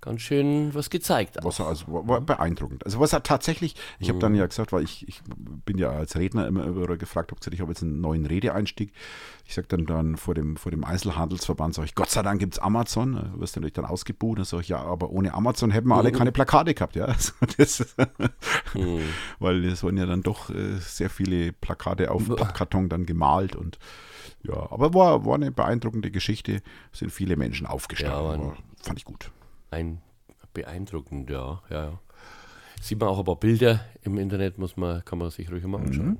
ganz 0.00 0.20
schön 0.20 0.74
was 0.74 0.90
gezeigt. 0.90 1.38
was 1.42 1.58
er 1.58 1.66
also 1.66 1.86
war, 1.88 2.20
beeindruckend. 2.20 2.84
Also 2.84 3.00
was 3.00 3.12
er 3.12 3.22
tatsächlich, 3.22 3.74
ich 3.98 4.08
habe 4.08 4.18
dann 4.18 4.34
ja 4.34 4.46
gesagt, 4.46 4.72
weil 4.72 4.84
ich, 4.84 5.08
ich 5.08 5.22
bin 5.64 5.78
ja 5.78 5.90
als 5.90 6.16
Redner 6.16 6.46
immer 6.46 6.64
überall 6.64 6.98
gefragt, 6.98 7.32
ob 7.32 7.38
ich 7.46 7.60
habe 7.60 7.70
jetzt 7.70 7.82
einen 7.82 8.00
neuen 8.00 8.26
Redeeinstieg. 8.26 8.92
Ich 9.46 9.54
sage 9.54 9.68
dann, 9.68 9.86
dann 9.86 10.16
vor 10.16 10.34
dem, 10.34 10.56
vor 10.56 10.70
dem 10.70 10.84
Einzelhandelsverband, 10.84 11.74
sage 11.74 11.86
ich, 11.86 11.94
Gott 11.94 12.10
sei 12.10 12.22
Dank 12.22 12.40
gibt 12.40 12.54
es 12.54 12.58
Amazon. 12.58 13.14
Da 13.14 13.40
wirst 13.40 13.56
du 13.56 13.60
natürlich 13.60 13.74
dann 13.74 13.84
ausgebucht. 13.84 14.38
Dann 14.38 14.44
sage 14.44 14.62
ich, 14.62 14.68
ja, 14.68 14.78
aber 14.78 15.10
ohne 15.10 15.34
Amazon 15.34 15.70
hätten 15.70 15.88
wir 15.88 15.96
alle 15.96 16.12
keine 16.12 16.32
Plakate 16.32 16.74
gehabt. 16.74 16.96
Ja, 16.96 17.04
also 17.06 17.32
das, 17.56 17.94
weil 19.38 19.64
es 19.64 19.82
wurden 19.82 19.96
ja 19.96 20.06
dann 20.06 20.22
doch 20.22 20.50
äh, 20.50 20.78
sehr 20.78 21.10
viele 21.10 21.52
Plakate 21.52 22.10
auf 22.10 22.28
Pappkarton 22.28 22.88
dann 22.88 23.06
gemalt 23.06 23.56
und 23.56 23.78
ja, 24.42 24.70
aber 24.70 24.92
war, 24.92 25.24
war 25.24 25.34
eine 25.34 25.50
beeindruckende 25.50 26.10
Geschichte. 26.10 26.62
Es 26.92 26.98
sind 26.98 27.10
viele 27.10 27.36
Menschen 27.36 27.66
aufgestanden. 27.66 28.48
Ja, 28.48 28.56
fand 28.82 28.98
ich 28.98 29.04
gut. 29.04 29.30
Ein 29.74 30.00
beeindruckend, 30.52 31.30
ja, 31.30 31.60
ja. 31.68 31.98
Sieht 32.80 33.00
man 33.00 33.08
auch 33.08 33.18
ein 33.18 33.24
paar 33.24 33.40
Bilder 33.40 33.80
im 34.02 34.18
Internet, 34.18 34.56
muss 34.56 34.76
man, 34.76 35.04
kann 35.04 35.18
man 35.18 35.30
sich 35.30 35.50
ruhig 35.50 35.64
mal 35.64 35.80
anschauen. 35.80 36.18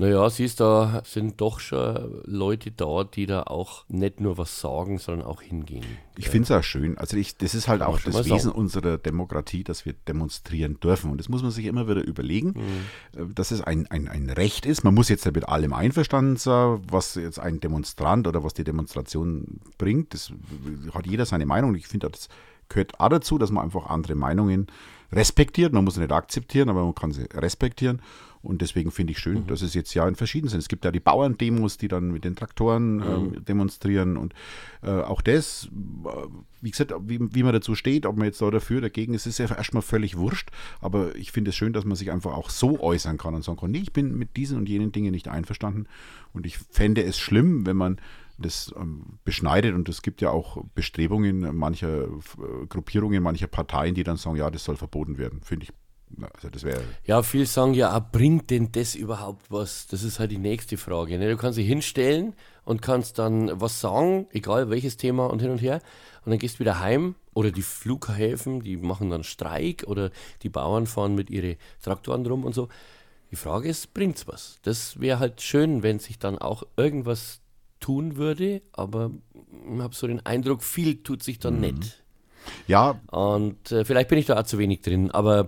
Naja, 0.00 0.30
siehst 0.30 0.60
da 0.60 1.02
sind 1.04 1.40
doch 1.40 1.58
schon 1.58 2.22
Leute 2.24 2.70
da, 2.70 3.02
die 3.02 3.26
da 3.26 3.42
auch 3.42 3.84
nicht 3.88 4.20
nur 4.20 4.38
was 4.38 4.60
sagen, 4.60 4.98
sondern 4.98 5.26
auch 5.26 5.42
hingehen. 5.42 5.84
Ich 6.16 6.28
finde 6.28 6.44
es 6.44 6.50
auch 6.52 6.62
schön. 6.62 6.96
Also 6.98 7.16
ich, 7.16 7.36
das 7.36 7.52
ist 7.54 7.66
halt 7.66 7.80
Kann 7.80 7.88
auch 7.90 7.98
das 8.00 8.14
Wesen 8.24 8.38
sagen. 8.38 8.56
unserer 8.58 8.96
Demokratie, 8.96 9.64
dass 9.64 9.84
wir 9.86 9.94
demonstrieren 10.06 10.78
dürfen. 10.78 11.10
Und 11.10 11.18
das 11.18 11.28
muss 11.28 11.42
man 11.42 11.50
sich 11.50 11.66
immer 11.66 11.88
wieder 11.88 12.04
überlegen, 12.04 12.50
Mhm. 12.50 13.20
äh, 13.30 13.34
dass 13.34 13.50
es 13.50 13.60
ein, 13.60 13.88
ein, 13.90 14.06
ein 14.06 14.30
Recht 14.30 14.66
ist. 14.66 14.84
Man 14.84 14.94
muss 14.94 15.08
jetzt 15.08 15.24
ja 15.26 15.32
mit 15.32 15.48
allem 15.48 15.72
einverstanden 15.72 16.36
sein, 16.36 16.80
was 16.88 17.16
jetzt 17.16 17.40
ein 17.40 17.58
Demonstrant 17.58 18.28
oder 18.28 18.44
was 18.44 18.54
die 18.54 18.64
Demonstration 18.64 19.60
bringt. 19.78 20.14
Das 20.14 20.32
hat 20.94 21.06
jeder 21.08 21.26
seine 21.26 21.44
Meinung. 21.44 21.74
Ich 21.74 21.88
finde, 21.88 22.08
das 22.08 22.28
gehört 22.68 23.00
auch 23.00 23.08
dazu, 23.08 23.36
dass 23.36 23.50
man 23.50 23.64
einfach 23.64 23.86
andere 23.86 24.14
Meinungen 24.14 24.68
respektiert. 25.10 25.72
Man 25.72 25.84
muss 25.84 25.94
sie 25.94 26.00
nicht 26.00 26.12
akzeptieren, 26.12 26.68
aber 26.68 26.84
man 26.84 26.94
kann 26.94 27.12
sie 27.12 27.24
respektieren. 27.34 28.00
Und 28.42 28.62
deswegen 28.62 28.90
finde 28.90 29.12
ich 29.12 29.18
schön, 29.18 29.46
dass 29.46 29.62
es 29.62 29.74
jetzt 29.74 29.92
ja 29.94 30.06
in 30.06 30.14
verschieden 30.14 30.48
sind. 30.48 30.60
Es 30.60 30.68
gibt 30.68 30.84
ja 30.84 30.92
die 30.92 31.00
Bauerndemos, 31.00 31.76
die 31.76 31.88
dann 31.88 32.12
mit 32.12 32.24
den 32.24 32.36
Traktoren 32.36 33.00
ähm, 33.00 33.44
demonstrieren. 33.44 34.16
Und 34.16 34.34
äh, 34.82 34.90
auch 34.90 35.22
das, 35.22 35.68
äh, 36.04 36.08
wie 36.60 36.70
gesagt, 36.70 36.92
wie, 37.00 37.18
wie 37.20 37.42
man 37.42 37.52
dazu 37.52 37.74
steht, 37.74 38.06
ob 38.06 38.16
man 38.16 38.26
jetzt 38.26 38.40
da 38.40 38.50
dafür, 38.50 38.80
dagegen 38.80 39.14
ist, 39.14 39.26
ist 39.26 39.38
ja 39.38 39.46
erstmal 39.46 39.82
völlig 39.82 40.16
wurscht. 40.16 40.50
Aber 40.80 41.14
ich 41.16 41.32
finde 41.32 41.50
es 41.50 41.56
schön, 41.56 41.72
dass 41.72 41.84
man 41.84 41.96
sich 41.96 42.10
einfach 42.10 42.32
auch 42.32 42.50
so 42.50 42.80
äußern 42.80 43.18
kann 43.18 43.34
und 43.34 43.44
sagen 43.44 43.58
kann, 43.58 43.70
nee, 43.70 43.78
ich 43.78 43.92
bin 43.92 44.16
mit 44.16 44.36
diesen 44.36 44.58
und 44.58 44.68
jenen 44.68 44.92
Dingen 44.92 45.12
nicht 45.12 45.28
einverstanden. 45.28 45.86
Und 46.32 46.46
ich 46.46 46.58
fände 46.58 47.02
es 47.02 47.18
schlimm, 47.18 47.66
wenn 47.66 47.76
man 47.76 48.00
das 48.38 48.72
ähm, 48.78 49.18
beschneidet 49.24 49.74
und 49.74 49.88
es 49.88 50.00
gibt 50.00 50.20
ja 50.20 50.30
auch 50.30 50.64
Bestrebungen 50.74 51.56
mancher 51.56 52.04
äh, 52.04 52.66
Gruppierungen, 52.68 53.22
mancher 53.22 53.48
Parteien, 53.48 53.94
die 53.94 54.04
dann 54.04 54.16
sagen, 54.16 54.36
ja, 54.36 54.48
das 54.48 54.62
soll 54.64 54.76
verboten 54.76 55.18
werden. 55.18 55.40
Finde 55.42 55.64
ich 55.64 55.72
Also 56.34 56.48
das 56.48 56.64
wäre. 56.64 56.82
Ja, 57.04 57.22
viele 57.22 57.46
sagen 57.46 57.74
ja, 57.74 57.96
auch, 57.96 58.00
bringt 58.00 58.50
denn 58.50 58.72
das 58.72 58.94
überhaupt 58.94 59.50
was? 59.50 59.86
Das 59.86 60.02
ist 60.02 60.18
halt 60.18 60.30
die 60.30 60.38
nächste 60.38 60.76
Frage. 60.76 61.18
Ne? 61.18 61.28
Du 61.28 61.36
kannst 61.36 61.58
dich 61.58 61.66
hinstellen 61.66 62.34
und 62.64 62.82
kannst 62.82 63.18
dann 63.18 63.60
was 63.60 63.80
sagen, 63.80 64.26
egal 64.32 64.70
welches 64.70 64.96
Thema 64.96 65.26
und 65.26 65.40
hin 65.40 65.50
und 65.50 65.58
her, 65.58 65.80
und 66.24 66.30
dann 66.30 66.38
gehst 66.38 66.56
du 66.56 66.60
wieder 66.60 66.80
heim. 66.80 67.14
Oder 67.34 67.52
die 67.52 67.62
Flughäfen, 67.62 68.62
die 68.62 68.76
machen 68.76 69.10
dann 69.10 69.22
Streik 69.22 69.84
oder 69.86 70.10
die 70.42 70.48
Bauern 70.48 70.86
fahren 70.86 71.14
mit 71.14 71.30
ihren 71.30 71.56
Traktoren 71.80 72.26
rum 72.26 72.44
und 72.44 72.52
so. 72.52 72.68
Die 73.30 73.36
Frage 73.36 73.68
ist, 73.68 73.94
bringt's 73.94 74.26
was? 74.26 74.58
Das 74.62 74.98
wäre 74.98 75.20
halt 75.20 75.40
schön, 75.40 75.82
wenn 75.82 76.00
sich 76.00 76.18
dann 76.18 76.36
auch 76.36 76.64
irgendwas 76.76 77.40
tun 77.78 78.16
würde, 78.16 78.62
aber 78.72 79.12
ich 79.72 79.80
habe 79.80 79.94
so 79.94 80.06
den 80.06 80.24
Eindruck, 80.26 80.64
viel 80.64 81.02
tut 81.02 81.22
sich 81.22 81.38
dann 81.38 81.60
nicht. 81.60 82.02
Ja, 82.66 83.00
Und 83.10 83.72
äh, 83.72 83.84
vielleicht 83.84 84.08
bin 84.08 84.18
ich 84.18 84.26
da 84.26 84.38
auch 84.38 84.44
zu 84.44 84.58
wenig 84.58 84.82
drin, 84.82 85.10
aber 85.10 85.40
äh, 85.40 85.46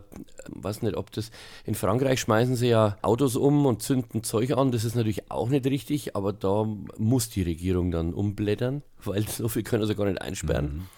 weiß 0.49 0.83
nicht, 0.83 0.97
ob 0.97 1.11
das. 1.13 1.31
In 1.65 1.75
Frankreich 1.75 2.21
schmeißen 2.21 2.57
sie 2.57 2.69
ja 2.69 2.97
Autos 3.03 3.37
um 3.37 3.67
und 3.67 3.83
zünden 3.83 4.23
Zeug 4.23 4.53
an, 4.53 4.73
das 4.73 4.85
ist 4.85 4.95
natürlich 4.95 5.31
auch 5.31 5.49
nicht 5.49 5.67
richtig, 5.67 6.17
aber 6.17 6.33
da 6.33 6.67
muss 6.97 7.29
die 7.31 7.43
Regierung 7.43 7.91
dann 7.91 8.15
umblättern, 8.15 8.83
weil 9.05 9.27
so 9.29 9.49
viel 9.49 9.63
können 9.63 9.87
sie 9.87 9.95
gar 9.95 10.07
nicht 10.07 10.23
einsperren. 10.23 10.89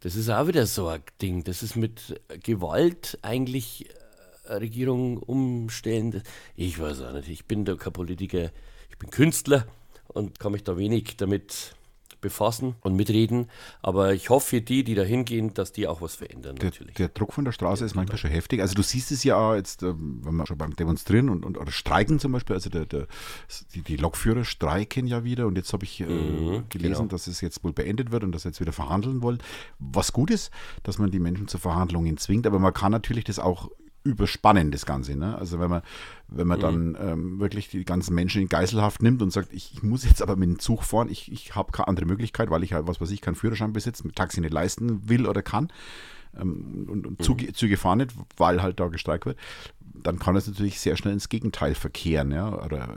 Das 0.00 0.16
ist 0.16 0.30
auch 0.30 0.46
wieder 0.46 0.66
so 0.66 0.88
ein 0.88 1.02
Ding. 1.20 1.44
Das 1.44 1.62
ist 1.62 1.76
mit 1.76 2.20
Gewalt 2.42 3.18
eigentlich 3.20 3.90
äh, 4.44 4.54
Regierung 4.54 5.18
umstellen. 5.18 6.22
Ich 6.56 6.80
weiß 6.80 7.02
auch 7.02 7.12
nicht. 7.12 7.28
Ich 7.28 7.44
bin 7.44 7.64
da 7.64 7.74
kein 7.74 7.92
Politiker, 7.92 8.50
ich 8.88 8.98
bin 8.98 9.10
Künstler 9.10 9.66
und 10.08 10.40
kann 10.40 10.52
mich 10.52 10.64
da 10.64 10.76
wenig 10.76 11.16
damit 11.18 11.74
befassen 12.20 12.74
und 12.80 12.96
mitreden. 12.96 13.48
Aber 13.82 14.14
ich 14.14 14.30
hoffe 14.30 14.60
die, 14.60 14.84
die 14.84 14.94
da 14.94 15.02
hingehen, 15.02 15.54
dass 15.54 15.72
die 15.72 15.86
auch 15.86 16.00
was 16.00 16.14
verändern, 16.14 16.56
der, 16.56 16.66
natürlich. 16.66 16.94
der 16.94 17.08
Druck 17.08 17.32
von 17.32 17.44
der 17.44 17.52
Straße 17.52 17.84
ist 17.84 17.94
manchmal 17.94 18.18
schon 18.18 18.30
heftig. 18.30 18.60
Also 18.60 18.74
du 18.74 18.82
siehst 18.82 19.12
es 19.12 19.24
ja 19.24 19.36
auch 19.36 19.54
jetzt, 19.54 19.82
ähm, 19.82 20.20
wenn 20.22 20.36
wir 20.36 20.46
schon 20.46 20.58
beim 20.58 20.74
Demonstrieren 20.76 21.28
und, 21.28 21.44
und 21.44 21.58
oder 21.58 21.72
Streiken 21.72 22.18
zum 22.18 22.32
Beispiel, 22.32 22.54
also 22.54 22.70
der, 22.70 22.86
der, 22.86 23.06
die, 23.74 23.82
die 23.82 23.96
Lokführer 23.96 24.44
streiken 24.44 25.06
ja 25.06 25.24
wieder 25.24 25.46
und 25.46 25.56
jetzt 25.56 25.72
habe 25.72 25.84
ich 25.84 26.00
äh, 26.00 26.06
gelesen, 26.68 27.02
genau. 27.02 27.04
dass 27.06 27.26
es 27.26 27.40
jetzt 27.40 27.62
wohl 27.64 27.72
beendet 27.72 28.12
wird 28.12 28.24
und 28.24 28.32
dass 28.32 28.42
sie 28.42 28.48
jetzt 28.48 28.60
wieder 28.60 28.72
verhandeln 28.72 29.22
wollen. 29.22 29.38
Was 29.78 30.12
gut 30.12 30.30
ist, 30.30 30.50
dass 30.82 30.98
man 30.98 31.10
die 31.10 31.20
Menschen 31.20 31.48
zu 31.48 31.58
Verhandlungen 31.58 32.16
zwingt, 32.16 32.46
aber 32.46 32.58
man 32.58 32.72
kann 32.72 32.92
natürlich 32.92 33.24
das 33.24 33.38
auch 33.38 33.70
überspannen, 34.02 34.70
das 34.70 34.86
Ganze. 34.86 35.16
Ne? 35.16 35.36
Also 35.36 35.60
wenn 35.60 35.70
man, 35.70 35.82
wenn 36.28 36.46
man 36.46 36.60
dann 36.60 36.96
ähm, 37.00 37.40
wirklich 37.40 37.68
die 37.68 37.84
ganzen 37.84 38.14
Menschen 38.14 38.42
in 38.42 38.48
Geiselhaft 38.48 39.02
nimmt 39.02 39.20
und 39.22 39.30
sagt, 39.30 39.52
ich, 39.52 39.72
ich 39.74 39.82
muss 39.82 40.04
jetzt 40.04 40.22
aber 40.22 40.36
mit 40.36 40.48
dem 40.48 40.58
Zug 40.58 40.84
fahren, 40.84 41.08
ich, 41.10 41.30
ich 41.30 41.54
habe 41.54 41.72
keine 41.72 41.88
andere 41.88 42.06
Möglichkeit, 42.06 42.50
weil 42.50 42.62
ich 42.62 42.72
halt, 42.72 42.86
was 42.86 43.00
weiß 43.00 43.10
ich, 43.10 43.20
keinen 43.20 43.34
Führerschein 43.34 43.72
besitze, 43.72 44.06
mit 44.06 44.16
Taxi 44.16 44.40
nicht 44.40 44.52
leisten 44.52 45.08
will 45.08 45.26
oder 45.26 45.42
kann 45.42 45.68
ähm, 46.38 46.86
und, 46.88 47.06
und 47.06 47.22
Züge, 47.22 47.52
Züge 47.52 47.76
fahren 47.76 47.98
nicht, 47.98 48.14
weil 48.36 48.62
halt 48.62 48.80
da 48.80 48.88
gestreikt 48.88 49.26
wird, 49.26 49.38
dann 49.94 50.18
kann 50.18 50.36
es 50.36 50.46
natürlich 50.46 50.80
sehr 50.80 50.96
schnell 50.96 51.12
ins 51.12 51.28
Gegenteil 51.28 51.74
verkehren. 51.74 52.30
Ja? 52.30 52.64
Oder 52.64 52.96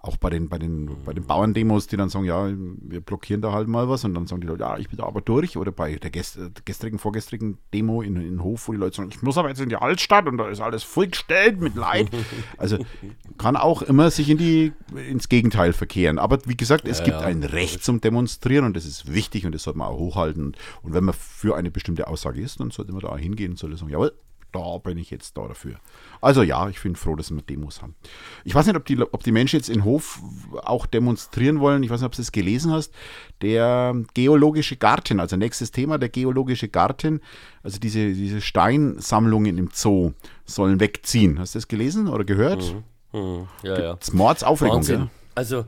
auch 0.00 0.16
bei 0.16 0.30
den, 0.30 0.48
bei, 0.48 0.58
den, 0.58 0.90
bei 1.04 1.12
den 1.12 1.24
Bauerndemos, 1.24 1.86
die 1.86 1.96
dann 1.96 2.08
sagen, 2.08 2.24
ja, 2.24 2.48
wir 2.48 3.00
blockieren 3.00 3.42
da 3.42 3.52
halt 3.52 3.68
mal 3.68 3.88
was 3.88 4.04
und 4.04 4.14
dann 4.14 4.26
sagen 4.26 4.40
die 4.40 4.46
Leute, 4.46 4.62
ja, 4.62 4.78
ich 4.78 4.88
bin 4.88 4.98
da 4.98 5.04
aber 5.04 5.20
durch. 5.20 5.56
Oder 5.56 5.72
bei 5.72 5.96
der 5.96 6.10
gest, 6.10 6.38
gestrigen, 6.64 6.98
vorgestrigen 6.98 7.58
Demo 7.74 8.02
in, 8.02 8.16
in 8.16 8.42
Hof, 8.42 8.68
wo 8.68 8.72
die 8.72 8.78
Leute 8.78 8.96
sagen, 8.96 9.10
ich 9.12 9.22
muss 9.22 9.36
aber 9.36 9.48
jetzt 9.48 9.60
in 9.60 9.68
die 9.68 9.76
Altstadt 9.76 10.26
und 10.26 10.38
da 10.38 10.48
ist 10.48 10.60
alles 10.60 10.82
vollgestellt 10.84 11.60
mit 11.60 11.74
Leid. 11.74 12.08
Also 12.56 12.78
kann 13.36 13.56
auch 13.56 13.82
immer 13.82 14.10
sich 14.10 14.28
in 14.30 14.38
die, 14.38 14.72
ins 15.08 15.28
Gegenteil 15.28 15.72
verkehren. 15.72 16.18
Aber 16.18 16.38
wie 16.46 16.56
gesagt, 16.56 16.86
es 16.88 17.02
gibt 17.02 17.20
ja. 17.20 17.26
ein 17.26 17.42
Recht 17.42 17.84
zum 17.84 18.00
Demonstrieren 18.00 18.64
und 18.64 18.76
das 18.76 18.84
ist 18.84 19.12
wichtig 19.12 19.46
und 19.46 19.54
das 19.54 19.62
sollte 19.62 19.78
man 19.78 19.88
auch 19.88 19.98
hochhalten. 19.98 20.56
Und 20.82 20.94
wenn 20.94 21.04
man 21.04 21.14
für 21.14 21.56
eine 21.56 21.70
bestimmte 21.70 22.08
Aussage 22.08 22.40
ist, 22.40 22.60
dann 22.60 22.70
sollte 22.70 22.92
man 22.92 23.00
da 23.00 23.16
hingehen 23.16 23.52
und 23.52 23.58
sollte 23.58 23.76
sagen, 23.76 23.90
jawohl, 23.90 24.12
da 24.52 24.78
bin 24.78 24.98
ich 24.98 25.10
jetzt 25.10 25.36
da 25.36 25.46
dafür. 25.46 25.76
Also 26.20 26.42
ja, 26.42 26.68
ich 26.68 26.82
bin 26.82 26.96
froh, 26.96 27.14
dass 27.16 27.30
wir 27.30 27.42
Demos 27.42 27.82
haben. 27.82 27.94
Ich 28.44 28.54
weiß 28.54 28.66
nicht, 28.66 28.76
ob 28.76 28.84
die, 28.86 29.00
ob 29.00 29.22
die 29.22 29.32
Menschen 29.32 29.56
jetzt 29.56 29.68
in 29.68 29.84
Hof 29.84 30.20
auch 30.62 30.86
demonstrieren 30.86 31.60
wollen. 31.60 31.82
Ich 31.82 31.90
weiß 31.90 32.00
nicht, 32.00 32.06
ob 32.06 32.14
du 32.14 32.22
es 32.22 32.32
gelesen 32.32 32.72
hast. 32.72 32.92
Der 33.42 33.94
geologische 34.14 34.76
Garten, 34.76 35.20
also 35.20 35.36
nächstes 35.36 35.70
Thema, 35.70 35.98
der 35.98 36.08
geologische 36.08 36.68
Garten, 36.68 37.20
also 37.62 37.78
diese, 37.78 38.12
diese 38.12 38.40
Steinsammlungen 38.40 39.58
im 39.58 39.70
Zoo 39.72 40.12
sollen 40.44 40.80
wegziehen. 40.80 41.38
Hast 41.38 41.54
du 41.54 41.58
das 41.58 41.68
gelesen 41.68 42.08
oder 42.08 42.24
gehört? 42.24 42.74
Hm, 43.12 43.46
ja, 43.62 43.80
ja. 43.80 43.94
Das 43.94 44.12
Mordsaufregung, 44.12 44.76
Wahnsinn. 44.76 44.98
gell? 44.98 45.08
Also, 45.34 45.64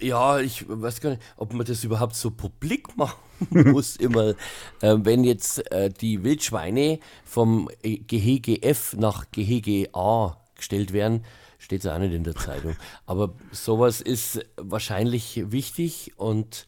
ja, 0.00 0.40
ich 0.40 0.64
weiß 0.68 1.00
gar 1.00 1.10
nicht, 1.10 1.22
ob 1.36 1.52
man 1.52 1.66
das 1.66 1.84
überhaupt 1.84 2.16
so 2.16 2.30
publik 2.30 2.96
machen 2.96 3.18
muss, 3.50 3.96
immer. 3.96 4.34
Äh, 4.80 4.96
wenn 4.98 5.24
jetzt 5.24 5.70
äh, 5.72 5.90
die 5.90 6.24
Wildschweine 6.24 6.98
vom 7.24 7.70
äh, 7.82 7.98
Gehege 7.98 8.62
F 8.62 8.94
nach 8.98 9.30
Gehege 9.30 9.88
A 9.94 10.36
gestellt 10.56 10.92
werden, 10.92 11.24
steht 11.58 11.84
es 11.84 11.90
auch 11.90 11.98
nicht 11.98 12.12
in 12.12 12.24
der 12.24 12.36
Zeitung. 12.36 12.76
Aber 13.06 13.34
sowas 13.50 14.00
ist 14.00 14.44
wahrscheinlich 14.56 15.50
wichtig 15.50 16.12
und 16.16 16.66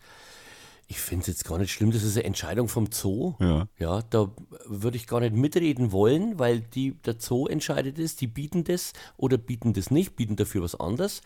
ich 0.88 1.00
finde 1.00 1.22
es 1.22 1.26
jetzt 1.26 1.44
gar 1.44 1.58
nicht 1.58 1.72
schlimm, 1.72 1.90
das 1.90 2.04
ist 2.04 2.16
eine 2.16 2.24
Entscheidung 2.24 2.68
vom 2.68 2.90
Zoo. 2.92 3.34
Ja. 3.40 3.66
Ja, 3.78 4.02
da 4.02 4.30
würde 4.66 4.96
ich 4.96 5.06
gar 5.06 5.20
nicht 5.20 5.34
mitreden 5.34 5.90
wollen, 5.90 6.38
weil 6.38 6.60
die, 6.60 6.92
der 6.92 7.16
Zoo 7.18 7.46
entscheidet 7.48 7.98
es, 7.98 8.16
die 8.16 8.28
bieten 8.28 8.62
das 8.62 8.92
oder 9.16 9.36
bieten 9.36 9.72
das 9.72 9.90
nicht, 9.90 10.16
bieten 10.16 10.36
dafür 10.36 10.62
was 10.62 10.78
anderes. 10.78 11.22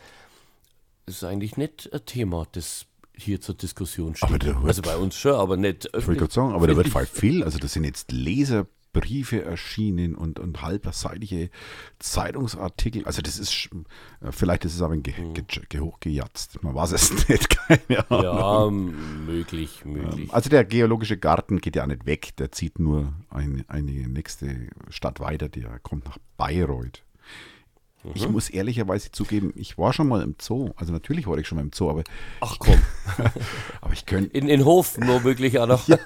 Das 1.10 1.16
ist 1.16 1.24
eigentlich 1.24 1.56
nicht 1.56 1.92
ein 1.92 2.06
Thema, 2.06 2.46
das 2.52 2.86
hier 3.16 3.40
zur 3.40 3.56
Diskussion 3.56 4.14
steht. 4.14 4.44
Wird- 4.44 4.56
also 4.64 4.80
bei 4.80 4.96
uns 4.96 5.16
schon, 5.16 5.32
aber 5.32 5.56
nicht 5.56 5.86
Ich 5.86 6.06
wollte 6.06 6.20
gerade 6.20 6.32
sagen, 6.32 6.52
aber 6.52 6.68
da 6.68 6.76
wird 6.76 6.88
viel. 7.08 7.42
Also 7.42 7.58
das 7.58 7.72
sind 7.72 7.82
jetzt 7.82 8.12
Leserbriefe 8.12 9.42
erschienen 9.44 10.14
und, 10.14 10.38
und 10.38 10.62
halberseitige 10.62 11.50
Zeitungsartikel. 11.98 13.04
Also 13.06 13.22
das 13.22 13.38
ist, 13.40 13.70
äh, 14.20 14.30
vielleicht 14.30 14.64
ist 14.64 14.74
es 14.74 14.82
aber 14.82 14.94
ein 14.94 15.02
ge, 15.02 15.14
ge, 15.34 15.44
ge, 15.68 15.80
hochgejatzt. 15.80 16.62
Man 16.62 16.76
weiß 16.76 16.92
es 16.92 17.28
nicht, 17.28 17.48
keine 17.58 18.08
Ahnung. 18.10 18.24
Ja, 18.24 18.70
möglich, 19.26 19.84
möglich. 19.84 20.32
Also 20.32 20.48
der 20.48 20.64
geologische 20.64 21.16
Garten 21.16 21.58
geht 21.60 21.74
ja 21.76 21.86
nicht 21.88 22.06
weg. 22.06 22.36
Der 22.36 22.52
zieht 22.52 22.78
nur 22.78 23.12
eine, 23.30 23.64
eine 23.68 23.90
nächste 24.08 24.68
Stadt 24.88 25.18
weiter. 25.18 25.48
Der 25.48 25.80
kommt 25.80 26.04
nach 26.04 26.18
Bayreuth. 26.36 27.02
Ich 28.14 28.26
Mhm. 28.26 28.32
muss 28.32 28.48
ehrlicherweise 28.48 29.12
zugeben, 29.12 29.52
ich 29.56 29.76
war 29.76 29.92
schon 29.92 30.08
mal 30.08 30.22
im 30.22 30.34
Zoo. 30.40 30.70
Also 30.76 30.90
natürlich 30.92 31.26
war 31.26 31.36
ich 31.36 31.46
schon 31.46 31.56
mal 31.56 31.62
im 31.62 31.70
Zoo, 31.72 31.90
aber, 31.90 32.02
Ach 32.40 32.56
komm, 32.58 32.78
aber 33.82 33.92
ich 33.92 34.06
könnte 34.06 34.36
in, 34.36 34.48
in 34.48 34.64
Hof 34.64 34.96
womöglich 34.98 35.58
auch 35.58 35.66
noch. 35.66 35.86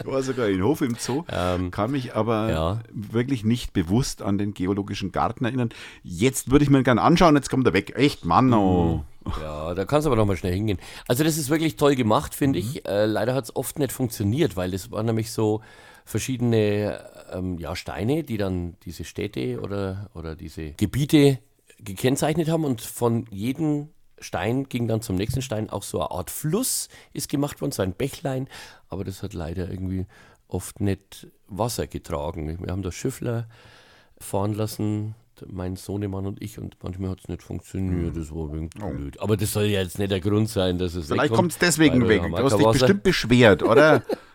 Ich 0.00 0.06
war 0.06 0.22
sogar 0.22 0.48
in 0.48 0.62
Hof 0.62 0.80
im 0.80 0.96
Zoo, 0.98 1.22
kann 1.70 1.90
mich 1.90 2.14
aber 2.14 2.44
Ähm, 2.48 2.50
ja. 2.50 2.80
wirklich 2.92 3.44
nicht 3.44 3.72
bewusst 3.72 4.22
an 4.22 4.38
den 4.38 4.54
geologischen 4.54 5.12
Garten 5.12 5.44
erinnern. 5.44 5.70
Jetzt 6.02 6.50
würde 6.50 6.64
ich 6.64 6.70
mir 6.70 6.82
gerne 6.82 7.02
anschauen, 7.02 7.34
jetzt 7.36 7.50
kommt 7.50 7.66
er 7.66 7.72
weg. 7.72 7.92
Echt, 7.96 8.24
Mann, 8.24 8.52
oh. 8.52 9.04
Ja, 9.40 9.74
da 9.74 9.84
kannst 9.84 10.06
du 10.06 10.10
aber 10.10 10.16
noch 10.16 10.26
mal 10.26 10.36
schnell 10.36 10.54
hingehen. 10.54 10.78
Also 11.06 11.22
das 11.24 11.36
ist 11.36 11.50
wirklich 11.50 11.76
toll 11.76 11.94
gemacht, 11.94 12.34
finde 12.34 12.58
Mhm. 12.58 12.64
ich. 12.64 12.86
Äh, 12.88 13.04
leider 13.06 13.34
hat 13.34 13.44
es 13.44 13.54
oft 13.56 13.78
nicht 13.78 13.92
funktioniert, 13.92 14.56
weil 14.56 14.72
es 14.74 14.90
waren 14.90 15.06
nämlich 15.06 15.30
so 15.32 15.60
verschiedene 16.06 17.09
ähm, 17.32 17.58
ja, 17.58 17.76
Steine, 17.76 18.24
die 18.24 18.36
dann 18.36 18.76
diese 18.84 19.04
Städte 19.04 19.60
oder, 19.60 20.10
oder 20.14 20.36
diese 20.36 20.72
Gebiete 20.72 21.38
gekennzeichnet 21.78 22.48
haben 22.48 22.64
und 22.64 22.80
von 22.80 23.26
jedem 23.30 23.88
Stein 24.18 24.68
ging 24.68 24.86
dann 24.86 25.00
zum 25.00 25.16
nächsten 25.16 25.42
Stein 25.42 25.70
auch 25.70 25.82
so 25.82 26.00
eine 26.00 26.10
Art 26.10 26.30
Fluss 26.30 26.88
ist 27.12 27.28
gemacht 27.28 27.60
worden, 27.60 27.72
so 27.72 27.82
ein 27.82 27.94
Bächlein, 27.94 28.48
aber 28.88 29.04
das 29.04 29.22
hat 29.22 29.32
leider 29.32 29.70
irgendwie 29.70 30.06
oft 30.46 30.80
nicht 30.80 31.28
Wasser 31.48 31.86
getragen. 31.86 32.58
Wir 32.60 32.72
haben 32.72 32.82
da 32.82 32.92
Schiffler 32.92 33.48
fahren 34.18 34.52
lassen, 34.54 35.14
mein 35.48 35.76
Sohnemann 35.76 36.26
und 36.26 36.42
ich, 36.42 36.58
und 36.58 36.76
manchmal 36.82 37.10
hat 37.10 37.20
es 37.20 37.28
nicht 37.28 37.42
funktioniert, 37.42 38.14
das 38.14 38.34
war 38.34 38.48
ein 38.48 38.52
wenig 38.52 38.70
blöd. 38.70 39.20
Aber 39.20 39.38
das 39.38 39.52
soll 39.52 39.64
ja 39.64 39.80
jetzt 39.80 39.98
nicht 39.98 40.10
der 40.10 40.20
Grund 40.20 40.50
sein, 40.50 40.76
dass 40.76 40.94
es 40.94 41.10
Oh. 41.10 41.14
Vielleicht 41.14 41.32
kommt 41.32 41.52
es 41.52 41.58
deswegen 41.58 42.06
weg. 42.08 42.22
Du 42.22 42.36
hast 42.36 42.58
dich 42.58 42.66
bestimmt 42.66 43.02
beschwert, 43.02 43.62
oder? 43.62 44.02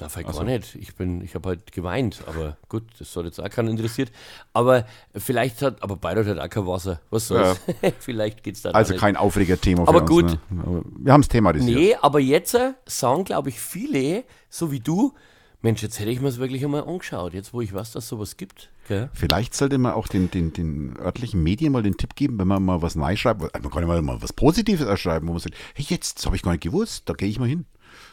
Na, 0.00 0.08
vielleicht 0.08 0.32
gar 0.32 0.44
nicht. 0.44 0.74
Ich 0.74 0.96
bin, 0.96 1.20
ich 1.20 1.34
habe 1.34 1.50
halt 1.50 1.70
geweint, 1.70 2.22
aber 2.26 2.56
gut, 2.68 2.82
das 2.98 3.12
soll 3.12 3.26
jetzt 3.26 3.40
auch 3.40 3.48
keinen 3.48 3.68
interessiert. 3.68 4.10
Aber 4.52 4.86
vielleicht 5.14 5.62
hat, 5.62 5.82
aber 5.82 5.96
Bayreuth 5.96 6.26
hat 6.26 6.38
auch 6.40 6.50
kein 6.50 6.66
Wasser. 6.66 7.00
Was 7.10 7.28
soll's? 7.28 7.60
vielleicht 8.00 8.42
geht's 8.42 8.62
da 8.62 8.70
Also 8.70 8.96
kein 8.96 9.16
Aufregerthema 9.16 9.84
für 9.84 9.88
Aber 9.88 10.00
uns. 10.00 10.10
gut. 10.10 10.38
Ne? 10.50 10.62
Aber 10.66 10.82
wir 10.98 11.12
haben 11.12 11.20
es 11.20 11.28
thematisiert. 11.28 11.78
Nee, 11.78 11.94
aber 12.00 12.18
jetzt 12.18 12.54
äh, 12.54 12.72
sagen, 12.86 13.24
glaube 13.24 13.50
ich, 13.50 13.60
viele, 13.60 14.24
so 14.48 14.72
wie 14.72 14.80
du, 14.80 15.14
Mensch, 15.64 15.82
jetzt 15.82 15.98
hätte 15.98 16.10
ich 16.10 16.20
mir 16.20 16.28
es 16.28 16.38
wirklich 16.38 16.62
einmal 16.62 16.86
angeschaut, 16.86 17.32
jetzt 17.32 17.54
wo 17.54 17.62
ich 17.62 17.72
weiß, 17.72 17.92
dass 17.92 18.06
sowas 18.06 18.36
gibt. 18.36 18.70
Gell? 18.86 19.08
Vielleicht 19.14 19.54
sollte 19.54 19.78
man 19.78 19.94
auch 19.94 20.08
den, 20.08 20.30
den, 20.30 20.52
den 20.52 20.94
örtlichen 20.98 21.42
Medien 21.42 21.72
mal 21.72 21.82
den 21.82 21.96
Tipp 21.96 22.16
geben, 22.16 22.38
wenn 22.38 22.48
man 22.48 22.62
mal 22.62 22.82
was 22.82 22.96
neu 22.96 23.16
schreibt. 23.16 23.40
Man 23.40 23.70
kann 23.70 23.88
ja 23.88 24.02
mal, 24.02 24.20
was 24.20 24.34
Positives 24.34 24.86
erschreiben, 24.86 25.26
wo 25.26 25.32
man 25.32 25.40
sagt, 25.40 25.54
hey, 25.74 25.86
jetzt 25.88 26.18
das 26.18 26.26
habe 26.26 26.36
ich 26.36 26.42
gar 26.42 26.50
nicht 26.50 26.64
gewusst, 26.64 27.08
da 27.08 27.14
gehe 27.14 27.28
ich 27.28 27.38
mal 27.38 27.48
hin. 27.48 27.64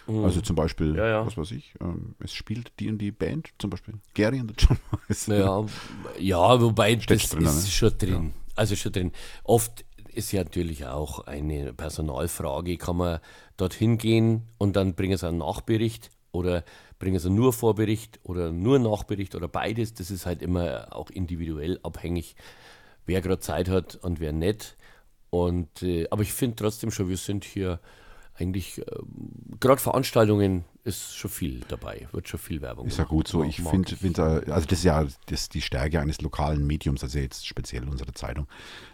Also 0.08 0.42
zum 0.42 0.56
Beispiel, 0.56 0.92
Mhm. 0.92 0.98
Ja, 0.98 1.08
ja. 1.08 1.26
was 1.26 1.38
weiß 1.38 1.52
ich, 1.52 1.74
ähm, 1.82 2.16
es 2.20 2.34
spielt 2.34 2.72
die 2.80 2.90
und 2.90 2.98
die 2.98 3.12
Band, 3.12 3.50
zum 3.60 3.70
Beispiel 3.70 3.96
Gary 4.14 4.40
und 4.40 4.48
der 4.50 4.56
John 4.58 4.78
Morris. 4.92 5.28
Ja, 5.28 5.66
ja 6.20 6.62
wobei 6.62 7.00
Steht's 7.00 7.24
das 7.24 7.32
drin, 7.32 7.46
ist 7.46 7.64
ne? 7.66 7.70
schon 7.72 7.98
drin. 7.98 8.34
Also 8.56 8.76
schon 8.76 8.92
drin. 8.92 9.12
Oft 9.44 9.86
ist 10.14 10.32
ja 10.32 10.44
natürlich 10.44 10.86
auch 10.86 11.20
eine 11.26 11.74
Personalfrage, 11.74 12.78
kann 12.78 12.98
man 12.98 13.20
dorthin 13.58 13.98
gehen 13.98 14.44
und 14.58 14.76
dann 14.76 14.94
bringen 14.96 15.18
sie 15.18 15.28
einen 15.28 15.38
Nachbericht 15.38 16.10
oder 16.32 16.64
bringen 17.00 17.20
sie 17.20 17.30
nur 17.30 17.54
Vorbericht 17.54 18.20
oder 18.24 18.52
nur 18.52 18.80
Nachbericht 18.80 19.36
oder 19.36 19.48
beides. 19.48 19.94
Das 19.94 20.12
ist 20.12 20.26
halt 20.26 20.42
immer 20.42 20.96
auch 20.96 21.10
individuell 21.10 21.80
abhängig, 21.84 22.36
wer 23.06 23.22
gerade 23.22 23.40
Zeit 23.40 23.70
hat 23.70 23.96
und 23.96 24.20
wer 24.20 24.32
nicht. 24.34 24.78
Und, 25.30 25.82
äh, 25.82 26.08
aber 26.12 26.24
ich 26.24 26.34
finde 26.34 26.58
trotzdem 26.58 26.92
schon, 26.92 27.08
wir 27.10 27.18
sind 27.18 27.46
hier 27.46 27.80
eigentlich, 28.42 28.80
äh, 28.80 28.84
gerade 29.60 29.82
Veranstaltungen 29.82 30.66
ist 30.84 31.16
schon 31.16 31.30
viel 31.30 31.62
dabei, 31.68 32.08
wird 32.12 32.28
schon 32.28 32.40
viel 32.40 32.62
Werbung 32.62 32.88
Ist 32.88 32.98
ja 32.98 33.04
gut 33.04 33.28
so. 33.28 33.44
Ich 33.44 33.62
finde, 33.62 34.44
also 34.48 34.68
das 34.68 34.80
ist 34.80 34.84
ja 34.84 35.06
das 35.28 35.50
die 35.50 35.62
Stärke 35.62 36.00
eines 36.00 36.22
lokalen 36.22 36.66
Mediums, 36.66 37.04
also 37.04 37.20
jetzt 37.20 37.46
speziell 37.46 37.88
unsere 37.88 38.14
Zeitung, 38.14 38.48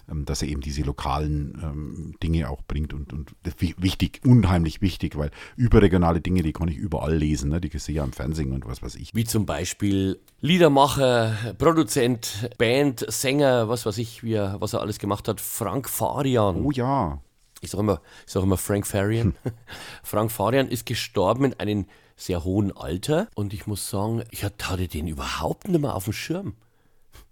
ähm, 0.09 0.25
dass 0.25 0.41
er 0.41 0.49
eben 0.49 0.59
diese 0.59 0.81
lokalen 0.81 1.57
ähm, 1.63 2.15
Dinge 2.21 2.49
auch 2.49 2.61
bringt 2.67 2.93
und, 2.93 3.13
und 3.13 3.31
wichtig, 3.77 4.21
unheimlich 4.25 4.81
wichtig, 4.81 5.17
weil 5.17 5.31
überregionale 5.55 6.19
Dinge, 6.19 6.43
die 6.43 6.51
kann 6.51 6.67
ich 6.67 6.77
überall 6.77 7.15
lesen, 7.15 7.49
ne? 7.51 7.61
die 7.61 7.69
sehe 7.69 7.93
ich 7.93 7.97
ja 7.97 8.03
im 8.03 8.11
Fernsehen 8.11 8.51
und 8.51 8.67
was 8.67 8.81
weiß 8.81 8.95
ich. 8.95 9.15
Wie 9.15 9.23
zum 9.23 9.45
Beispiel 9.45 10.19
Liedermacher, 10.41 11.55
Produzent, 11.57 12.49
Band, 12.57 13.05
Sänger, 13.07 13.69
was 13.69 13.85
weiß 13.85 13.97
ich, 13.99 14.23
wie 14.23 14.33
er, 14.33 14.59
was 14.59 14.73
er 14.73 14.81
alles 14.81 14.99
gemacht 14.99 15.27
hat, 15.29 15.39
Frank 15.39 15.87
Farian. 15.87 16.63
Oh 16.65 16.71
ja 16.71 17.21
ich 17.61 17.71
sage 17.71 17.81
immer, 17.83 18.01
sag 18.25 18.43
immer 18.43 18.57
Frank 18.57 18.87
Farian. 18.87 19.35
Hm. 19.43 19.51
Frank 20.03 20.31
Farian 20.31 20.67
ist 20.67 20.85
gestorben 20.85 21.45
in 21.45 21.53
einem 21.59 21.85
sehr 22.15 22.43
hohen 22.43 22.75
Alter 22.75 23.27
und 23.35 23.53
ich 23.53 23.67
muss 23.67 23.89
sagen, 23.89 24.23
ich 24.31 24.43
hatte 24.43 24.87
den 24.87 25.07
überhaupt 25.07 25.67
nicht 25.67 25.79
mehr 25.79 25.95
auf 25.95 26.05
dem 26.05 26.13
Schirm. 26.13 26.55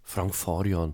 Frank 0.03 0.35
Farian. 0.35 0.93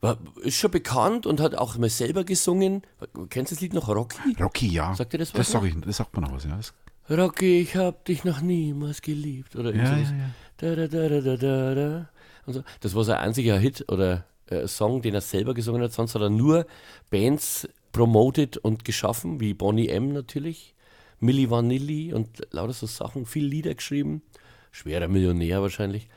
War, 0.00 0.18
ist 0.42 0.56
schon 0.56 0.70
bekannt 0.70 1.26
und 1.26 1.40
hat 1.40 1.54
auch 1.54 1.76
mal 1.76 1.88
selber 1.88 2.24
gesungen. 2.24 2.82
Kennst 3.30 3.52
du 3.52 3.54
das 3.54 3.60
Lied 3.60 3.72
noch 3.72 3.88
Rocky? 3.88 4.36
Rocky, 4.40 4.68
ja. 4.68 4.94
Sagt 4.94 5.12
ihr 5.12 5.18
das 5.18 5.32
was? 5.32 5.38
Das, 5.38 5.50
sag 5.50 5.64
ich, 5.64 5.74
das 5.80 5.96
sagt 5.96 6.14
man 6.14 6.24
auch 6.24 6.32
was, 6.32 6.44
ja. 6.44 6.56
Das 6.56 6.72
Rocky, 7.10 7.60
ich 7.60 7.76
hab 7.76 8.04
dich 8.04 8.24
noch 8.24 8.40
niemals 8.40 9.02
geliebt. 9.02 9.56
Oder 9.56 9.74
ja, 9.74 9.96
ja, 9.96 9.98
ja. 9.98 10.30
Da, 10.56 10.74
da, 10.74 10.86
da, 10.86 11.36
da, 11.36 11.74
da, 11.74 12.08
und 12.46 12.54
so. 12.54 12.62
Das 12.80 12.94
war 12.94 13.04
sein 13.04 13.18
einziger 13.18 13.58
Hit 13.58 13.84
oder 13.88 14.24
äh, 14.46 14.66
Song, 14.66 15.02
den 15.02 15.14
er 15.14 15.20
selber 15.20 15.54
gesungen 15.54 15.82
hat. 15.82 15.92
Sonst 15.92 16.14
hat 16.14 16.22
er 16.22 16.30
nur 16.30 16.66
Bands 17.10 17.68
promoted 17.92 18.56
und 18.58 18.84
geschaffen, 18.84 19.40
wie 19.40 19.54
Bonnie 19.54 19.88
M 19.88 20.12
natürlich, 20.12 20.74
Milli 21.20 21.50
Vanilli 21.50 22.12
und 22.12 22.46
lauter 22.50 22.72
so 22.72 22.86
Sachen, 22.86 23.26
viel 23.26 23.44
Lieder 23.44 23.74
geschrieben, 23.74 24.22
schwerer 24.70 25.08
Millionär 25.08 25.62
wahrscheinlich, 25.62 26.08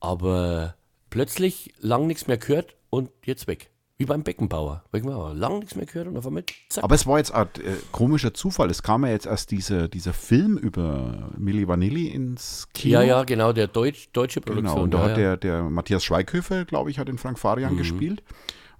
aber 0.00 0.74
plötzlich 1.10 1.72
lang 1.78 2.06
nichts 2.06 2.26
mehr 2.26 2.36
gehört 2.36 2.76
und 2.90 3.10
jetzt 3.24 3.46
weg. 3.46 3.70
Wie 3.96 4.06
beim 4.06 4.24
Beckenbauer. 4.24 4.82
Beckenbauer. 4.90 5.34
Lang 5.34 5.60
nichts 5.60 5.76
mehr 5.76 5.86
gehört 5.86 6.08
und 6.08 6.16
auf 6.16 6.26
einmal 6.26 6.42
zack. 6.68 6.82
Aber 6.82 6.96
es 6.96 7.06
war 7.06 7.18
jetzt 7.18 7.32
ein 7.32 7.46
äh, 7.46 7.76
komischer 7.92 8.34
Zufall. 8.34 8.68
Es 8.68 8.82
kam 8.82 9.04
ja 9.04 9.12
jetzt 9.12 9.26
erst 9.26 9.52
diese, 9.52 9.88
dieser 9.88 10.12
Film 10.12 10.58
über 10.58 11.30
Milli 11.38 11.68
Vanilli 11.68 12.08
ins 12.08 12.66
Kino. 12.74 12.94
Ja, 12.94 13.02
ja, 13.02 13.22
genau, 13.22 13.52
der 13.52 13.68
Deutsch, 13.68 14.08
deutsche 14.12 14.40
Produktion. 14.40 14.74
Genau, 14.74 14.82
und 14.82 14.90
da 14.92 14.98
ja, 14.98 15.04
hat 15.04 15.16
der, 15.16 15.36
der 15.36 15.62
Matthias 15.62 16.02
Schweighöfer, 16.02 16.64
glaube 16.64 16.90
ich, 16.90 16.98
hat 16.98 17.06
den 17.06 17.18
Frank 17.18 17.38
Farian 17.38 17.74
mhm. 17.74 17.78
gespielt. 17.78 18.24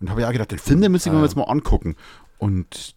Und 0.01 0.11
habe 0.11 0.23
ja 0.23 0.33
gedacht, 0.33 0.51
den 0.51 0.59
Film, 0.59 0.81
den 0.81 0.91
müssen 0.91 1.13
wir 1.13 1.21
ah, 1.21 1.23
jetzt 1.23 1.37
mal 1.37 1.45
angucken. 1.45 1.95
Und 2.39 2.97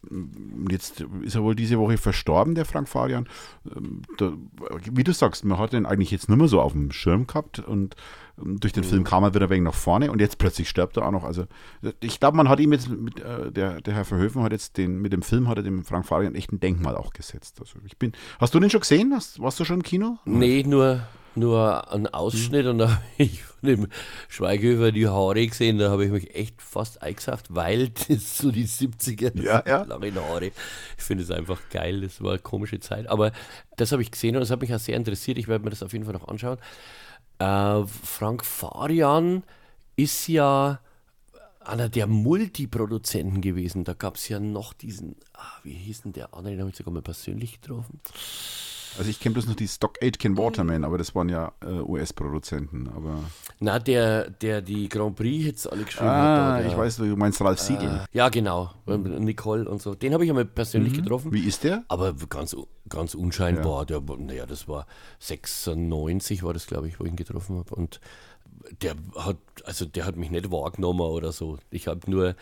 jetzt 0.70 1.06
ist 1.22 1.36
er 1.36 1.44
wohl 1.44 1.56
diese 1.56 1.78
Woche 1.78 1.98
verstorben, 1.98 2.56
der 2.56 2.66
Frank 2.66 2.90
Farian. 2.90 3.28
Ähm, 3.74 4.02
da, 4.18 4.34
wie 4.92 5.04
du 5.04 5.14
sagst, 5.14 5.46
man 5.46 5.58
hat 5.58 5.74
den 5.74 5.86
eigentlich 5.86 6.12
jetzt 6.12 6.28
nicht 6.28 6.38
mehr 6.38 6.48
so 6.48 6.60
auf 6.60 6.74
dem 6.74 6.92
Schirm 6.92 7.28
gehabt 7.28 7.60
und 7.60 7.96
ähm, 8.42 8.60
durch 8.60 8.74
den 8.74 8.84
mhm. 8.84 8.90
Film 8.90 9.04
kam 9.04 9.24
er 9.24 9.34
wieder 9.34 9.46
ein 9.46 9.50
wenig 9.52 9.64
nach 9.64 9.74
vorne 9.74 10.12
und 10.12 10.20
jetzt 10.20 10.38
plötzlich 10.38 10.68
stirbt 10.68 10.98
er 10.98 11.06
auch 11.06 11.12
noch. 11.12 11.24
Also 11.24 11.46
ich 12.02 12.20
glaube, 12.20 12.36
man 12.36 12.50
hat 12.50 12.60
ihm 12.60 12.74
jetzt, 12.74 12.90
mit, 12.90 13.20
äh, 13.20 13.52
der, 13.52 13.82
der 13.82 13.94
Herr 13.94 14.06
Verhöfen 14.06 14.42
hat 14.42 14.52
jetzt 14.52 14.78
den, 14.78 15.02
mit 15.02 15.14
dem 15.14 15.22
Film 15.22 15.48
hat 15.48 15.58
er 15.58 15.64
dem 15.64 15.84
Frank 15.84 16.06
Farian 16.06 16.36
echt 16.36 16.52
ein 16.52 16.60
Denkmal 16.60 16.96
auch 16.96 17.14
gesetzt. 17.14 17.58
Also 17.60 17.80
ich 17.86 17.98
bin, 17.98 18.14
hast 18.40 18.54
du 18.54 18.60
den 18.60 18.70
schon 18.70 18.82
gesehen? 18.82 19.14
Hast, 19.14 19.40
warst 19.40 19.60
du 19.60 19.66
schon 19.66 19.78
im 19.78 19.84
Kino? 19.84 20.18
Nee, 20.26 20.64
nur, 20.64 21.08
nur 21.38 21.92
einen 21.92 22.08
Ausschnitt 22.08 22.66
mhm. 22.66 22.72
und 22.72 22.78
da 22.80 22.90
habe 22.96 23.02
ich 23.18 23.44
von 23.44 23.70
dem 23.70 23.88
Schweighöfer 24.28 24.92
die 24.92 25.08
Haare 25.08 25.46
gesehen, 25.48 25.78
da 25.78 25.90
habe 25.90 26.06
ich 26.06 26.12
mich 26.12 26.36
echt 26.36 26.62
fast 26.62 27.02
eingesagt, 27.02 27.48
weil 27.50 27.90
das 28.08 28.38
so 28.38 28.52
die 28.52 28.68
70er 28.68 29.42
ja, 29.42 29.64
ja. 29.66 29.84
lange 29.84 30.14
Haare. 30.16 30.52
Ich 30.98 31.04
finde 31.04 31.24
es 31.24 31.32
einfach 31.32 31.60
geil, 31.70 32.02
das 32.02 32.22
war 32.22 32.32
eine 32.32 32.40
komische 32.40 32.80
Zeit. 32.80 33.08
Aber 33.08 33.32
das 33.78 33.92
habe 33.92 34.02
ich 34.02 34.12
gesehen 34.12 34.36
und 34.36 34.42
das 34.42 34.52
hat 34.52 34.62
mich 34.62 34.74
auch 34.74 34.80
sehr 34.80 34.98
interessiert. 34.98 35.38
Ich 35.38 35.48
werde 35.48 35.64
mir 35.64 35.70
das 35.70 35.84
auf 35.84 35.94
jeden 35.94 36.06
Fall 36.06 36.14
noch 36.14 36.28
anschauen. 36.28 36.58
Äh, 37.40 37.86
Frank 38.04 38.46
Farian 38.46 39.44
ist 39.96 40.28
ja 40.28 40.80
einer 41.60 41.90
der 41.90 42.08
Multiproduzenten 42.08 43.42
gewesen. 43.42 43.84
Da 43.84 43.94
gab 43.94 44.16
es 44.16 44.30
ja 44.30 44.40
noch 44.40 44.74
diesen, 44.74 45.16
ah, 45.34 45.58
wie 45.64 45.74
hieß 45.74 46.04
denn 46.04 46.14
der 46.14 46.34
andere, 46.34 46.54
den 46.54 46.62
habe 46.62 46.70
ich 46.70 46.78
sogar 46.78 46.94
mal 46.94 47.02
persönlich 47.02 47.62
getroffen. 47.62 48.00
Also 48.98 49.10
ich 49.10 49.20
kenne 49.20 49.34
bloß 49.34 49.48
noch 49.48 49.56
die 49.56 49.68
Stock 49.68 50.02
Aitken 50.02 50.38
Waterman, 50.38 50.84
aber 50.84 50.98
das 50.98 51.14
waren 51.14 51.30
ja 51.30 51.54
äh, 51.62 51.68
US-Produzenten. 51.68 52.90
Aber 52.96 53.24
Na, 53.60 53.80
der, 53.80 54.30
der 54.30 54.62
die 54.62 54.90
Grand 54.90 55.16
Prix-Hits 55.16 55.68
alle 55.68 55.84
geschrieben 55.84 56.10
ah, 56.10 56.54
hat. 56.56 56.64
Der, 56.64 56.72
ich 56.72 56.78
weiß, 56.78 56.98
du 56.98 57.16
meinst 57.16 57.42
Ralf 57.42 57.60
Siegel. 57.60 58.02
Äh, 58.12 58.18
ja, 58.18 58.30
genau. 58.30 58.72
Nicole 58.86 59.70
und 59.70 59.82
so. 59.82 59.96
Den 59.96 60.14
habe 60.14 60.24
ich 60.24 60.30
einmal 60.30 60.46
persönlich 60.46 60.94
mhm. 60.94 61.04
getroffen. 61.04 61.34
Wie 61.34 61.44
ist 61.44 61.64
der? 61.64 61.84
Aber 61.88 62.14
ganz, 62.14 62.56
ganz 62.90 63.14
unscheinbar. 63.14 63.86
Ja. 63.90 64.02
Naja, 64.18 64.46
das 64.46 64.68
war 64.68 64.88
96 65.20 66.44
war 66.44 66.54
das, 66.54 66.68
glaube 66.68 66.88
ich, 66.88 67.00
wo 67.00 67.04
ich 67.04 67.12
ihn 67.12 67.16
getroffen 67.16 67.58
habe. 67.58 67.76
Und 67.76 68.00
der 68.82 68.96
hat, 69.16 69.38
also 69.66 69.86
der 69.86 70.06
hat 70.06 70.16
mich 70.16 70.32
nicht 70.32 70.52
wahrgenommen 70.52 71.02
oder 71.02 71.32
so. 71.32 71.58
Ich 71.70 71.88
habe 71.88 72.10
nur 72.10 72.36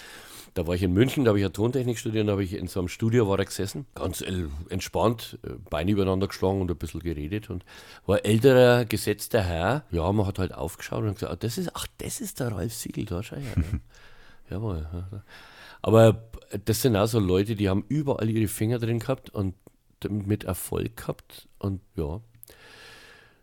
da 0.55 0.65
war 0.65 0.73
ich 0.73 0.83
in 0.83 0.93
München, 0.93 1.25
da 1.25 1.29
habe 1.29 1.39
ich 1.39 1.43
ja 1.43 1.49
Tontechnik 1.49 1.99
studiert, 1.99 2.27
da 2.29 2.31
habe 2.31 2.43
ich 2.43 2.53
in 2.53 2.67
so 2.67 2.79
einem 2.79 2.87
Studio 2.87 3.27
war 3.27 3.37
er 3.37 3.45
gesessen, 3.45 3.85
ganz 3.93 4.23
entspannt, 4.69 5.37
äh, 5.43 5.49
Beine 5.69 5.91
übereinander 5.91 6.27
geschlagen 6.27 6.61
und 6.61 6.71
ein 6.71 6.77
bisschen 6.77 7.01
geredet 7.01 7.49
und 7.49 7.65
war 8.05 8.23
älterer, 8.23 8.85
gesetzter 8.85 9.43
Herr. 9.43 9.83
Ja, 9.91 10.09
man 10.13 10.25
hat 10.25 10.39
halt 10.39 10.53
aufgeschaut 10.53 11.03
und 11.03 11.15
gesagt, 11.15 11.33
ah, 11.33 11.35
das 11.35 11.57
ist, 11.57 11.75
ach, 11.75 11.87
das 11.97 12.21
ist 12.21 12.39
der 12.39 12.53
Ralf 12.53 12.73
Siegel, 12.73 13.03
da 13.03 13.21
schau 13.21 13.35
her. 13.35 13.53
Jawohl. 14.49 14.87
Aber 15.81 16.23
das 16.63 16.81
sind 16.81 16.95
auch 16.95 17.07
so 17.07 17.19
Leute, 17.19 17.55
die 17.55 17.67
haben 17.67 17.83
überall 17.89 18.29
ihre 18.29 18.47
Finger 18.47 18.79
drin 18.79 18.99
gehabt 18.99 19.29
und 19.29 19.55
mit 20.09 20.45
Erfolg 20.45 20.95
gehabt 20.95 21.49
und 21.59 21.81
ja, 21.95 22.21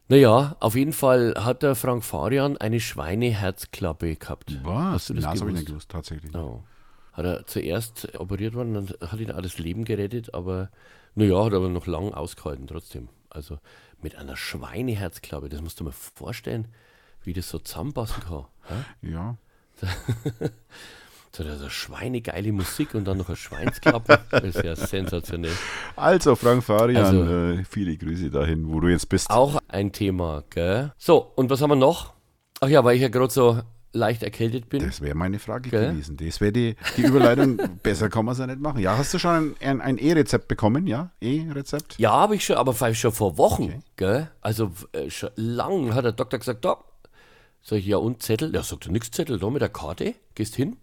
naja, 0.09 0.57
auf 0.61 0.77
jeden 0.77 0.93
Fall 0.93 1.35
hat 1.37 1.63
der 1.63 1.75
Frank 1.75 2.05
Farian 2.05 2.57
eine 2.57 2.81
Schweineherzklappe 2.81 4.17
gehabt. 4.17 4.59
Was? 4.63 4.75
Hast 4.75 5.11
du 5.11 5.15
das, 5.15 5.25
das 5.25 5.41
habe 5.41 5.51
ich 5.51 5.57
nicht 5.57 5.67
gewusst, 5.67 5.91
tatsächlich. 5.91 6.35
Oh 6.35 6.63
hat 7.13 7.25
er 7.25 7.47
zuerst 7.47 8.19
operiert 8.19 8.55
worden 8.55 8.77
und 8.77 8.99
hat 9.01 9.21
ihn 9.21 9.31
auch 9.31 9.43
das 9.43 9.59
Leben 9.59 9.85
gerettet, 9.85 10.35
aber 10.35 10.71
naja, 11.15 11.45
hat 11.45 11.55
aber 11.55 11.69
noch 11.69 11.87
lang 11.87 12.13
ausgehalten 12.13 12.67
trotzdem. 12.67 13.09
Also 13.29 13.59
mit 14.01 14.17
einer 14.17 14.37
Schweineherzklappe, 14.37 15.49
das 15.49 15.61
musst 15.61 15.81
du 15.81 15.85
mir 15.85 15.93
vorstellen, 15.93 16.69
wie 17.23 17.33
das 17.33 17.49
so 17.49 17.59
zusammenpassen 17.59 18.23
kann. 18.23 18.47
Ja. 19.03 19.37
So, 21.35 21.45
also 21.45 21.71
schweinegeile 21.71 22.53
Musik 22.53 22.95
und 22.95 23.07
dann 23.07 23.17
noch 23.17 23.29
eine 23.29 23.37
Schweinsklappe. 23.37 24.19
Das 24.31 24.45
ist 24.45 24.63
ja 24.63 24.77
sensationell. 24.77 25.57
Also, 25.97 26.37
Frank 26.37 26.63
Farian, 26.63 27.07
also, 27.07 27.25
äh, 27.25 27.65
viele 27.65 27.97
Grüße 27.97 28.31
dahin, 28.31 28.71
wo 28.71 28.81
du 28.81 28.89
jetzt 28.89 29.09
bist. 29.09 29.31
Auch 29.31 29.59
ein 29.67 29.93
Thema, 29.93 30.45
gell? 30.51 30.93
So, 30.99 31.33
und 31.35 31.49
was 31.49 31.63
haben 31.63 31.71
wir 31.71 31.77
noch? 31.77 32.13
Ach 32.61 32.69
ja, 32.69 32.85
weil 32.85 32.97
ich 32.97 33.03
ja 33.03 33.09
gerade 33.09 33.33
so 33.33 33.63
leicht 33.93 34.23
erkältet 34.23 34.69
bin. 34.69 34.85
Das 34.85 35.01
wäre 35.01 35.15
meine 35.15 35.39
Frage 35.39 35.71
Gell? 35.71 35.93
gewesen. 35.93 36.17
Das 36.17 36.41
wäre 36.41 36.53
die, 36.53 36.77
die 36.97 37.03
Überleitung. 37.03 37.59
Besser 37.83 38.09
kann 38.09 38.25
man 38.25 38.33
es 38.33 38.39
ja 38.39 38.47
nicht 38.47 38.61
machen. 38.61 38.81
Ja, 38.81 38.97
hast 38.97 39.13
du 39.15 39.19
schon 39.19 39.55
ein, 39.61 39.81
ein 39.81 39.99
E-Rezept 39.99 40.49
bekommen? 40.49 40.87
Ja, 40.87 41.11
E-Rezept? 41.21 41.99
Ja, 41.99 42.13
habe 42.13 42.35
ich 42.37 42.45
schon, 42.45 42.57
aber 42.57 42.75
schon 42.95 43.13
vor 43.13 43.39
Wochen. 43.39 43.65
Okay. 43.65 43.81
Gell? 43.97 44.31
Also 44.41 44.73
äh, 44.93 45.11
schon 45.11 45.31
lang 45.37 45.95
hat 45.95 46.05
der 46.05 46.13
Doktor 46.13 46.39
gesagt, 46.39 46.65
da. 46.65 46.79
Sag 47.63 47.79
ich, 47.79 47.87
ja 47.87 47.99
und 47.99 48.23
Zettel? 48.23 48.53
Ja, 48.55 48.63
sagt 48.63 48.87
er, 48.87 48.93
nix 48.93 49.11
Zettel, 49.11 49.39
da 49.39 49.49
mit 49.51 49.63
der 49.63 49.69
Karte. 49.69 50.15
Gehst 50.35 50.57
hin, 50.57 50.77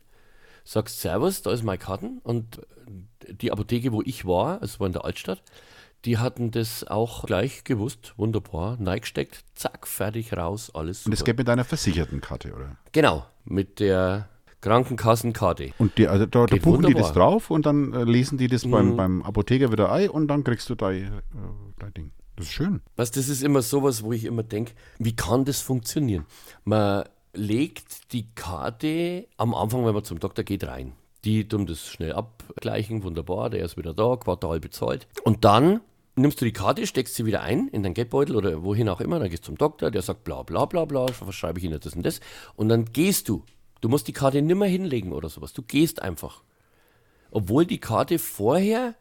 sagst 0.64 1.02
Servus, 1.02 1.42
da 1.42 1.52
ist 1.52 1.64
meine 1.64 1.78
Karten. 1.78 2.20
Und 2.24 2.62
die 3.28 3.52
Apotheke, 3.52 3.92
wo 3.92 4.02
ich 4.02 4.26
war, 4.26 4.62
es 4.62 4.80
war 4.80 4.88
in 4.88 4.94
der 4.94 5.04
Altstadt, 5.04 5.42
die 6.06 6.18
hatten 6.18 6.52
das 6.52 6.86
auch 6.88 7.26
gleich 7.26 7.64
gewusst. 7.64 8.14
Wunderbar. 8.18 8.78
Neigesteckt, 8.80 9.44
zack, 9.56 9.88
fertig, 9.88 10.36
raus, 10.36 10.72
alles. 10.74 11.00
Super. 11.00 11.08
Und 11.08 11.12
das 11.20 11.26
geht 11.26 11.38
mit 11.38 11.50
einer 11.50 11.66
versicherten 11.66 12.22
Karte, 12.22 12.54
oder? 12.54 12.78
Genau, 12.92 13.26
mit 13.46 13.80
der 13.80 14.30
Krankenkassenkarte. 14.62 15.72
Und 15.78 15.98
die, 15.98 16.08
also 16.08 16.26
da, 16.26 16.46
da 16.46 16.56
buchen 16.58 16.84
wunderbar. 16.84 16.90
die 16.90 16.94
das 16.96 17.14
drauf 17.14 17.50
und 17.50 17.66
dann 17.66 17.94
äh, 17.94 18.04
lesen 18.04 18.38
die 18.38 18.48
das 18.48 18.66
mhm. 18.66 18.72
beim, 18.72 18.98
beim 18.98 19.24
Apotheker 19.24 19.72
wieder 19.72 19.92
ein 19.92 20.10
und 20.10 20.28
dann 20.28 20.44
kriegst 20.44 20.70
du 20.70 20.76
dein, 20.76 21.04
äh, 21.04 21.10
dein 21.80 21.94
Ding. 21.94 22.12
Das 22.36 22.48
ist 22.48 22.54
schön. 22.54 22.82
Was, 22.96 23.12
das 23.12 23.28
ist 23.28 23.44
immer 23.44 23.62
sowas, 23.62 24.04
wo 24.04 24.14
ich 24.14 24.26
immer 24.26 24.44
denke, 24.44 24.74
wie 24.98 25.16
kann 25.16 25.46
das 25.46 25.62
funktionieren? 25.62 26.26
Man 26.64 27.04
legt 27.34 28.14
die 28.14 28.28
Karte 28.34 29.28
am 29.38 29.54
Anfang, 29.54 29.86
wenn 29.86 29.94
man 29.94 30.04
zum 30.04 30.20
Doktor 30.20 30.44
geht, 30.44 30.66
rein. 30.66 30.94
Die 31.26 31.48
tun 31.48 31.66
das 31.66 31.88
schnell 31.88 32.14
abgleichen, 32.14 33.04
wunderbar, 33.04 33.50
der 33.50 33.66
ist 33.66 33.78
wieder 33.78 33.94
da, 33.94 34.16
Quartal 34.16 34.60
bezahlt. 34.60 35.08
Und 35.24 35.44
dann 35.44 35.82
nimmst 36.16 36.40
du 36.40 36.46
die 36.46 36.54
Karte, 36.54 36.88
steckst 36.88 37.16
sie 37.16 37.26
wieder 37.26 37.42
ein 37.42 37.68
in 37.70 37.84
deinen 37.84 37.94
Geldbeutel 37.94 38.36
oder 38.36 38.64
wohin 38.64 38.90
auch 38.90 39.02
immer, 39.02 39.20
dann 39.20 39.30
gehst 39.30 39.44
du 39.44 39.48
zum 39.48 39.58
Doktor, 39.58 39.92
der 39.92 40.02
sagt 40.02 40.24
bla 40.24 40.44
bla 40.44 40.66
bla 40.66 40.86
bla, 40.86 41.06
was 41.20 41.36
schreibe 41.36 41.60
ich 41.60 41.66
Ihnen 41.66 41.80
das 41.80 41.96
und 41.96 42.06
das. 42.06 42.20
Und 42.56 42.70
dann 42.70 42.86
gehst 42.86 43.30
du. 43.30 43.44
Du 43.82 43.90
musst 43.90 44.08
die 44.08 44.14
Karte 44.14 44.42
nimmer 44.42 44.66
hinlegen 44.66 45.14
oder 45.14 45.30
sowas. 45.30 45.54
Du 45.54 45.62
gehst 45.62 46.02
einfach. 46.02 46.44
Obwohl 47.32 47.66
die 47.66 47.80
Karte 47.80 48.20
vorher 48.20 48.96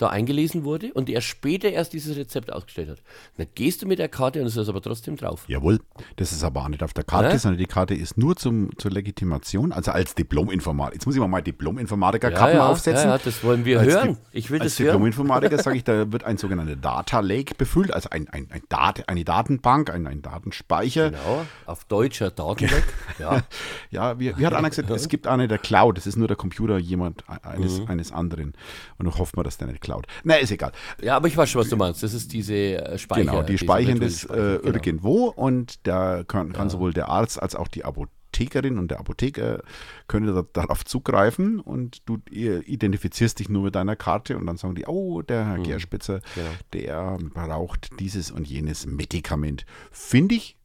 da 0.00 0.08
eingelesen 0.08 0.64
wurde 0.64 0.92
und 0.92 1.08
er 1.10 1.20
später 1.20 1.68
erst 1.70 1.92
dieses 1.92 2.16
Rezept 2.16 2.52
ausgestellt 2.52 2.90
hat. 2.90 3.02
Dann 3.36 3.46
gehst 3.54 3.82
du 3.82 3.86
mit 3.86 3.98
der 3.98 4.08
Karte 4.08 4.40
und 4.40 4.46
es 4.46 4.56
ist 4.56 4.68
aber 4.68 4.80
trotzdem 4.82 5.16
drauf. 5.16 5.44
Jawohl, 5.48 5.80
das 6.16 6.32
ist 6.32 6.42
aber 6.44 6.62
auch 6.62 6.68
nicht 6.68 6.82
auf 6.82 6.92
der 6.92 7.04
Karte, 7.04 7.28
Ja? 7.30 7.38
sondern 7.38 7.58
die 7.58 7.66
Karte 7.66 7.94
ist 7.94 8.16
nur 8.18 8.36
zum, 8.36 8.70
zur 8.78 8.90
Legitimation, 8.90 9.72
also 9.72 9.90
als 9.90 10.14
Diplom-Informatiker. 10.14 10.94
Jetzt 10.94 11.06
muss 11.06 11.14
ich 11.14 11.20
mal 11.20 11.28
mal 11.28 11.42
Diplom-Informatiker-Kappen 11.42 12.56
ja, 12.56 12.66
aufsetzen. 12.68 13.04
Ja, 13.08 13.16
ja, 13.16 13.18
das 13.22 13.42
wollen 13.44 13.64
wir 13.64 13.80
Als 13.80 13.92
hören. 13.92 14.14
Di- 14.14 14.38
Ich 14.38 14.50
will 14.50 14.60
als 14.60 14.72
das 14.72 14.78
hören. 14.78 14.92
Diplom-Informatiker 14.94 15.58
sage 15.62 15.76
ich, 15.76 15.84
da 15.84 16.10
wird 16.12 16.24
ein 16.24 16.38
sogenannter 16.38 16.76
Data 16.76 17.20
Lake 17.20 17.54
befüllt, 17.56 17.92
also 17.92 18.08
ein, 18.10 18.28
ein, 18.28 18.46
ein 18.50 18.62
Dat 18.68 19.08
eine 19.08 19.24
Datenbank, 19.24 19.90
ein, 19.90 20.06
ein 20.06 20.22
Datenspeicher. 20.22 21.10
Genau, 21.10 21.46
auf 21.66 21.84
deutscher 21.84 22.30
Datenbank. 22.30 22.84
ja. 23.18 23.42
Ja, 23.90 24.18
wie, 24.18 24.36
wie 24.36 24.46
hat 24.46 24.54
Anna 24.54 24.68
gesagt, 24.68 24.90
es 24.90 25.08
gibt 25.08 25.26
eine 25.26 25.48
der 25.48 25.58
Cloud, 25.58 25.96
das 25.96 26.06
ist 26.06 26.16
nur 26.16 26.28
der 26.28 26.36
Computer 26.36 26.78
jemand 26.78 27.22
e- 27.28 27.46
eines, 27.46 27.80
Mhm. 27.80 27.86
eines 27.88 28.12
anderen. 28.12 28.52
Und 28.98 29.06
dann 29.06 29.18
hofft 29.18 29.36
man, 29.36 29.44
dass 29.44 29.58
der 29.58 29.68
nicht 29.68 29.80
klaut. 29.90 30.06
Na, 30.24 30.36
ist 30.36 30.50
egal. 30.50 30.72
ja, 31.02 31.16
aber 31.16 31.28
ich 31.28 31.36
weiß 31.36 31.50
schon, 31.50 31.60
was 31.60 31.68
du 31.68 31.76
meinst. 31.76 32.02
Das 32.02 32.14
ist 32.14 32.32
diese 32.32 32.54
äh, 32.54 32.98
Speicher. 32.98 33.24
Genau, 33.24 33.42
die 33.42 33.58
speichern 33.58 34.00
das 34.00 34.24
äh, 34.24 34.28
genau. 34.28 34.74
irgendwo 34.74 35.26
und 35.26 35.86
da 35.86 36.22
kann, 36.24 36.52
kann 36.52 36.70
sowohl 36.70 36.92
der 36.92 37.08
Arzt 37.08 37.42
als 37.42 37.54
auch 37.56 37.68
die 37.68 37.84
Apothekerin 37.84 38.78
und 38.78 38.90
der 38.90 39.00
Apotheker 39.00 39.62
können 40.06 40.34
da, 40.34 40.44
darauf 40.52 40.84
zugreifen 40.84 41.60
und 41.60 42.08
du 42.08 42.18
identifizierst 42.30 43.38
dich 43.38 43.48
nur 43.48 43.64
mit 43.64 43.74
deiner 43.74 43.96
Karte 43.96 44.36
und 44.36 44.46
dann 44.46 44.56
sagen 44.56 44.74
die, 44.74 44.86
oh, 44.86 45.22
der 45.22 45.46
Herr 45.46 45.58
Gerspitzer, 45.58 46.20
Genau. 46.34 46.50
der 46.72 47.18
braucht 47.34 47.90
dieses 47.98 48.30
und 48.30 48.46
jenes 48.46 48.86
Medikament. 48.86 49.66
Finde 49.90 50.36
ich 50.36 50.56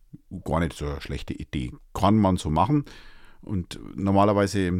gar 0.43 0.59
nicht 0.59 0.73
so 0.73 0.85
eine 0.85 1.01
schlechte 1.01 1.33
Idee. 1.33 1.71
Kann 1.93 2.17
man 2.17 2.37
so 2.37 2.49
machen. 2.49 2.85
Und 3.45 3.79
normalerweise 3.95 4.73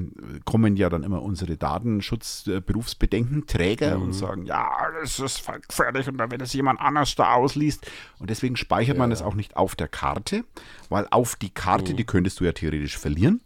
kommen 0.44 0.76
ja 0.76 0.90
dann 0.90 1.04
immer 1.04 1.22
unsere 1.22 1.56
Datenschutzberufsbedenkenträger 1.56 4.00
und 4.00 4.14
sagen, 4.14 4.48
ja, 4.48 4.68
das 5.00 5.20
ist 5.20 5.48
gefährlich. 5.68 6.08
Und 6.08 6.18
wenn 6.18 6.40
das 6.40 6.54
jemand 6.54 6.82
anders 6.82 7.14
da 7.16 7.34
ausliest. 7.34 7.86
Und 8.18 8.32
deswegen 8.32 8.56
speichert 8.56 8.98
man 8.98 9.12
das 9.12 9.22
auch 9.22 9.36
nicht 9.36 9.56
auf 9.56 9.76
der 9.76 9.88
Karte, 9.88 10.46
weil 10.90 11.06
auf 11.12 11.36
die 11.36 11.52
Karte, 11.52 11.94
die 11.94 12.06
könntest 12.06 12.40
du 12.40 12.46
ja 12.46 12.54
theoretisch 12.54 12.98
verlieren. 12.98 13.42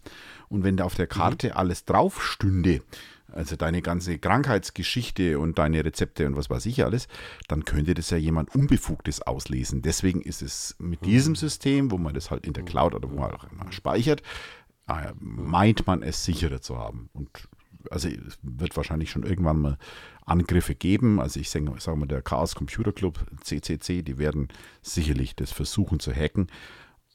Und 0.47 0.63
wenn 0.63 0.77
da 0.77 0.85
auf 0.85 0.95
der 0.95 1.07
Karte 1.07 1.57
alles 1.57 1.83
drauf 1.83 2.23
stünde, 2.23 2.79
also 3.31 3.55
deine 3.55 3.81
ganze 3.81 4.17
Krankheitsgeschichte 4.17 5.39
und 5.39 5.59
deine 5.59 5.83
Rezepte 5.85 6.25
und 6.25 6.35
was 6.35 6.49
weiß 6.49 6.65
ich 6.65 6.83
alles, 6.83 7.07
dann 7.47 7.65
könnte 7.65 7.93
das 7.93 8.09
ja 8.09 8.17
jemand 8.17 8.53
Unbefugtes 8.55 9.21
auslesen. 9.21 9.81
Deswegen 9.81 10.21
ist 10.21 10.41
es 10.41 10.75
mit 10.79 11.05
diesem 11.05 11.35
System, 11.35 11.91
wo 11.91 11.97
man 11.97 12.13
das 12.13 12.31
halt 12.31 12.45
in 12.45 12.53
der 12.53 12.63
Cloud 12.63 12.95
oder 12.95 13.11
wo 13.11 13.19
man 13.19 13.31
auch 13.31 13.45
immer 13.51 13.71
speichert, 13.71 14.21
äh, 14.21 14.23
meint 15.19 15.87
man 15.87 16.03
es 16.03 16.25
sicherer 16.25 16.61
zu 16.61 16.77
haben. 16.77 17.09
Und 17.13 17.29
also 17.89 18.09
es 18.09 18.37
wird 18.41 18.75
wahrscheinlich 18.75 19.09
schon 19.09 19.23
irgendwann 19.23 19.61
mal 19.61 19.77
Angriffe 20.25 20.75
geben. 20.75 21.19
Also 21.19 21.39
ich 21.39 21.49
sage 21.49 21.71
sag 21.79 21.95
mal, 21.95 22.07
der 22.07 22.21
Chaos 22.21 22.55
Computer 22.55 22.91
Club, 22.91 23.19
CCC, 23.41 24.03
die 24.03 24.17
werden 24.17 24.49
sicherlich 24.81 25.35
das 25.35 25.51
versuchen 25.51 25.99
zu 25.99 26.13
hacken. 26.13 26.47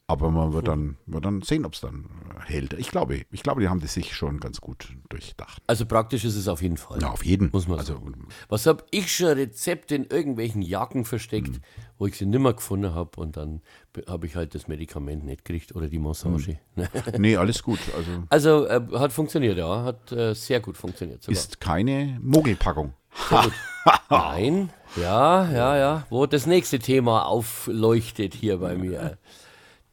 Aber 0.06 0.30
man 0.30 0.52
wird 0.52 0.68
dann, 0.68 0.98
wird 1.06 1.24
dann 1.24 1.40
sehen, 1.40 1.64
ob 1.64 1.72
es 1.72 1.80
dann 1.80 2.04
äh, 2.36 2.40
hält. 2.52 2.74
Ich 2.74 2.90
glaube, 2.90 3.22
ich 3.30 3.42
glaube, 3.42 3.62
die 3.62 3.68
haben 3.70 3.80
das 3.80 3.94
sich 3.94 4.14
schon 4.14 4.38
ganz 4.38 4.60
gut 4.60 4.88
durchdacht. 5.08 5.62
Also 5.66 5.86
praktisch 5.86 6.26
ist 6.26 6.36
es 6.36 6.46
auf 6.46 6.60
jeden 6.60 6.76
Fall. 6.76 6.98
Na, 7.00 7.10
auf 7.10 7.24
jeden. 7.24 7.48
Muss 7.52 7.66
man 7.68 7.78
also, 7.78 7.94
sagen. 7.94 8.28
Was 8.50 8.66
habe 8.66 8.84
ich 8.90 9.10
schon 9.10 9.28
Rezepte 9.28 9.94
in 9.94 10.04
irgendwelchen 10.04 10.60
Jacken 10.60 11.06
versteckt, 11.06 11.48
Hm. 11.48 11.60
wo 11.96 12.06
ich 12.06 12.18
sie 12.18 12.26
nimmer 12.26 12.52
gefunden 12.52 12.94
habe 12.94 13.18
und 13.18 13.38
dann 13.38 13.62
habe 14.06 14.26
ich 14.26 14.36
halt 14.36 14.54
das 14.54 14.68
Medikament 14.68 15.24
nicht 15.24 15.42
gekriegt 15.42 15.74
oder 15.74 15.88
die 15.88 15.98
Massage. 15.98 16.58
Hm. 16.74 16.86
Nee, 17.18 17.36
alles 17.38 17.62
gut. 17.62 17.78
Also 17.96 18.10
Also 18.28 18.66
äh, 18.66 18.82
hat 18.98 19.12
funktioniert, 19.12 19.56
ja. 19.56 19.84
Hat 19.84 20.12
äh, 20.12 20.34
sehr 20.34 20.60
gut 20.60 20.76
funktioniert. 20.76 21.22
Sogar. 21.22 21.32
ist 21.32 21.60
keine 21.60 22.18
Mogelpackung. 22.20 22.92
Nein, 24.10 24.70
ja, 24.96 25.50
ja, 25.50 25.76
ja. 25.78 26.06
Wo 26.10 26.26
das 26.26 26.46
nächste 26.46 26.78
Thema 26.78 27.24
aufleuchtet 27.26 28.34
hier 28.34 28.58
bei 28.58 28.74
mir. 28.76 29.16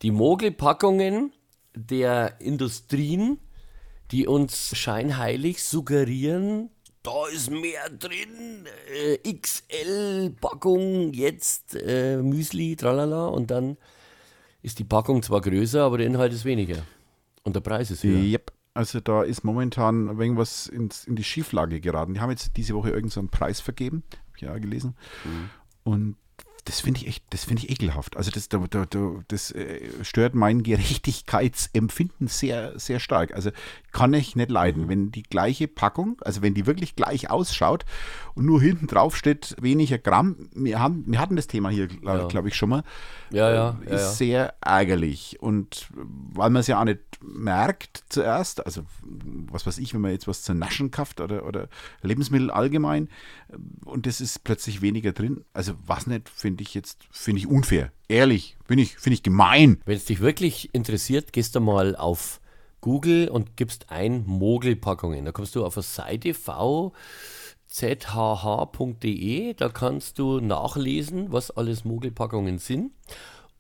Die 0.02 0.12
Mogelpackungen 0.12 1.32
der 1.76 2.42
Industrien, 2.42 3.40
die 4.12 4.28
uns 4.28 4.76
scheinheilig 4.76 5.64
suggerieren, 5.64 6.70
da 7.04 7.28
ist 7.34 7.50
mehr 7.50 7.90
drin, 7.90 8.68
äh, 8.94 9.34
XL-Packung, 9.34 11.14
jetzt 11.14 11.76
äh, 11.76 12.18
Müsli, 12.18 12.76
tralala, 12.76 13.28
und 13.28 13.50
dann 13.50 13.78
ist 14.62 14.78
die 14.78 14.84
Packung 14.84 15.24
zwar 15.24 15.42
größer, 15.42 15.82
aber 15.82 15.98
der 15.98 16.08
Inhalt 16.08 16.34
ist 16.34 16.46
weniger. 16.46 16.84
Und 17.44 17.56
der 17.56 17.62
Preis 17.62 17.90
ist 17.90 18.04
höher. 18.04 18.22
Yep. 18.22 18.52
Also 18.74 19.00
da 19.00 19.24
ist 19.24 19.44
momentan 19.44 20.10
ein 20.10 20.20
wenig 20.20 20.38
was 20.38 20.68
ins, 20.68 21.06
in 21.06 21.16
die 21.16 21.24
Schieflage 21.24 21.82
geraten. 21.82 22.14
Die 22.14 22.20
haben 22.20 22.30
jetzt 22.30 22.56
diese 22.56 22.74
Woche 22.76 22.90
irgendeinen 22.90 23.10
so 23.10 23.20
einen 23.20 23.30
Preis 23.30 23.60
vergeben, 23.60 24.04
habe 24.12 24.36
ich 24.36 24.42
ja 24.44 24.58
gelesen. 24.60 24.96
Und 25.84 26.16
das 26.66 26.80
finde 26.82 27.00
ich 27.02 27.08
echt, 27.08 27.24
das 27.32 27.46
finde 27.46 27.64
ich 27.64 27.70
ekelhaft. 27.72 28.18
Also 28.18 28.32
das, 28.32 28.50
da, 28.50 28.58
da, 28.70 28.86
da, 28.86 29.16
das 29.28 29.52
äh, 29.52 29.82
stört 30.04 30.36
mein 30.36 30.64
Gerechtigkeitsempfinden 30.64 32.28
sehr, 32.28 32.78
sehr 32.80 33.00
stark. 33.00 33.34
Also 33.34 33.52
kann 33.92 34.14
ich 34.14 34.36
nicht 34.36 34.50
leiden, 34.52 34.88
wenn 34.90 35.12
die 35.12 35.24
gleiche 35.24 35.68
Packung, 35.68 36.22
also 36.22 36.42
wenn 36.42 36.54
die 36.54 36.66
wirklich 36.66 36.96
gleich 36.96 37.30
ausschaut 37.30 37.86
und 38.36 38.46
nur 38.46 38.62
hinten 38.62 38.88
drauf 38.88 39.18
steht 39.18 39.56
weniger 39.62 39.98
Gramm. 39.98 40.50
Wir, 40.54 40.80
haben, 40.80 41.04
wir 41.08 41.20
hatten 41.20 41.36
das 41.36 41.48
Thema 41.48 41.70
hier, 41.70 41.88
Ja. 42.04 42.28
glaube 42.28 42.48
ich, 42.48 42.56
schon 42.56 42.70
mal. 42.70 42.84
Ja, 43.32 43.54
ja, 43.54 43.78
Äh, 43.86 43.90
ja, 43.90 43.96
ist 43.96 44.02
ja. 44.02 44.12
sehr 44.12 44.54
ärgerlich. 44.62 45.38
Und 45.42 45.88
weil 45.94 46.50
man 46.50 46.60
es 46.62 46.68
ja 46.68 46.80
auch 46.80 46.86
nicht 46.86 47.00
merkt 47.22 48.04
zuerst, 48.10 48.66
also 48.66 48.84
was 49.52 49.66
weiß 49.68 49.78
ich, 49.78 49.94
wenn 49.94 50.02
man 50.02 50.12
jetzt 50.12 50.28
was 50.28 50.42
zu 50.44 50.54
naschen 50.54 50.90
kauft 50.92 51.22
oder, 51.22 51.46
oder 51.46 51.70
Lebensmittel 52.02 52.50
allgemein 52.50 53.10
äh, 53.50 53.58
und 53.86 54.06
das 54.06 54.22
ist 54.22 54.44
plötzlich 54.44 54.82
weniger 54.82 55.12
drin. 55.12 55.44
Also 55.54 55.74
was 55.86 56.08
nicht, 56.08 56.30
finde 56.30 56.51
ich 56.60 56.74
jetzt, 56.74 57.00
finde 57.12 57.40
ich 57.40 57.48
unfair. 57.48 57.92
Ehrlich, 58.08 58.58
finde 58.66 58.84
ich, 58.84 58.98
finde 58.98 59.16
ich 59.16 59.24
gemein. 59.24 59.82
Wenn 59.86 59.98
es 59.98 60.06
dich 60.06 60.20
wirklich 60.20 60.74
interessiert, 60.74 61.34
gehst 61.34 61.56
du 61.56 61.60
mal 61.60 61.96
auf 61.96 62.42
Google 62.82 63.30
und 63.30 63.56
gibst 63.56 63.90
ein 63.90 64.24
Mogelpackungen. 64.26 65.24
Da 65.24 65.32
kommst 65.32 65.56
du 65.56 65.64
auf 65.64 65.78
eine 65.78 65.84
Seite 65.84 66.34
vzhh.de. 67.68 67.94
Da 69.54 69.70
kannst 69.70 70.20
du 70.20 70.40
nachlesen, 70.40 71.32
was 71.32 71.52
alles 71.52 71.86
Mogelpackungen 71.86 72.58
sind. 72.58 72.92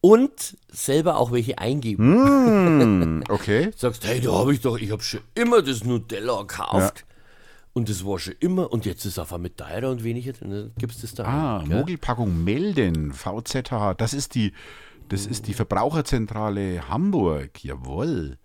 Und 0.01 0.57
selber 0.67 1.17
auch 1.17 1.31
welche 1.31 1.59
eingeben. 1.59 2.15
Hm, 2.15 3.23
okay. 3.29 3.69
Sagst, 3.75 4.03
hey, 4.05 4.19
da 4.19 4.33
habe 4.33 4.53
ich 4.53 4.61
doch, 4.61 4.79
ich 4.79 4.91
habe 4.91 5.03
schon 5.03 5.21
immer 5.35 5.61
das 5.61 5.83
Nutella 5.83 6.41
gekauft. 6.41 7.05
Und 7.73 7.89
das 7.89 8.05
war 8.05 8.19
schon 8.19 8.33
immer. 8.39 8.71
Und 8.71 8.85
jetzt 8.85 9.05
ist 9.05 9.13
es 9.13 9.19
auf 9.19 9.33
einmal 9.33 9.51
teurer 9.51 9.89
und 9.91 10.03
weniger. 10.03 10.33
Dann 10.33 10.71
gibst 10.77 11.01
du 11.01 11.05
es 11.07 11.13
da 11.13 11.23
Ah, 11.23 11.63
gell? 11.65 11.77
Mogelpackung 11.77 12.43
melden, 12.43 13.13
VZH, 13.13 13.93
das 13.97 14.13
ist 14.13 14.35
die, 14.35 14.53
das 15.09 15.25
ist 15.25 15.47
die 15.47 15.53
Verbraucherzentrale 15.53 16.89
Hamburg. 16.89 17.63
Jawohl. 17.63 18.37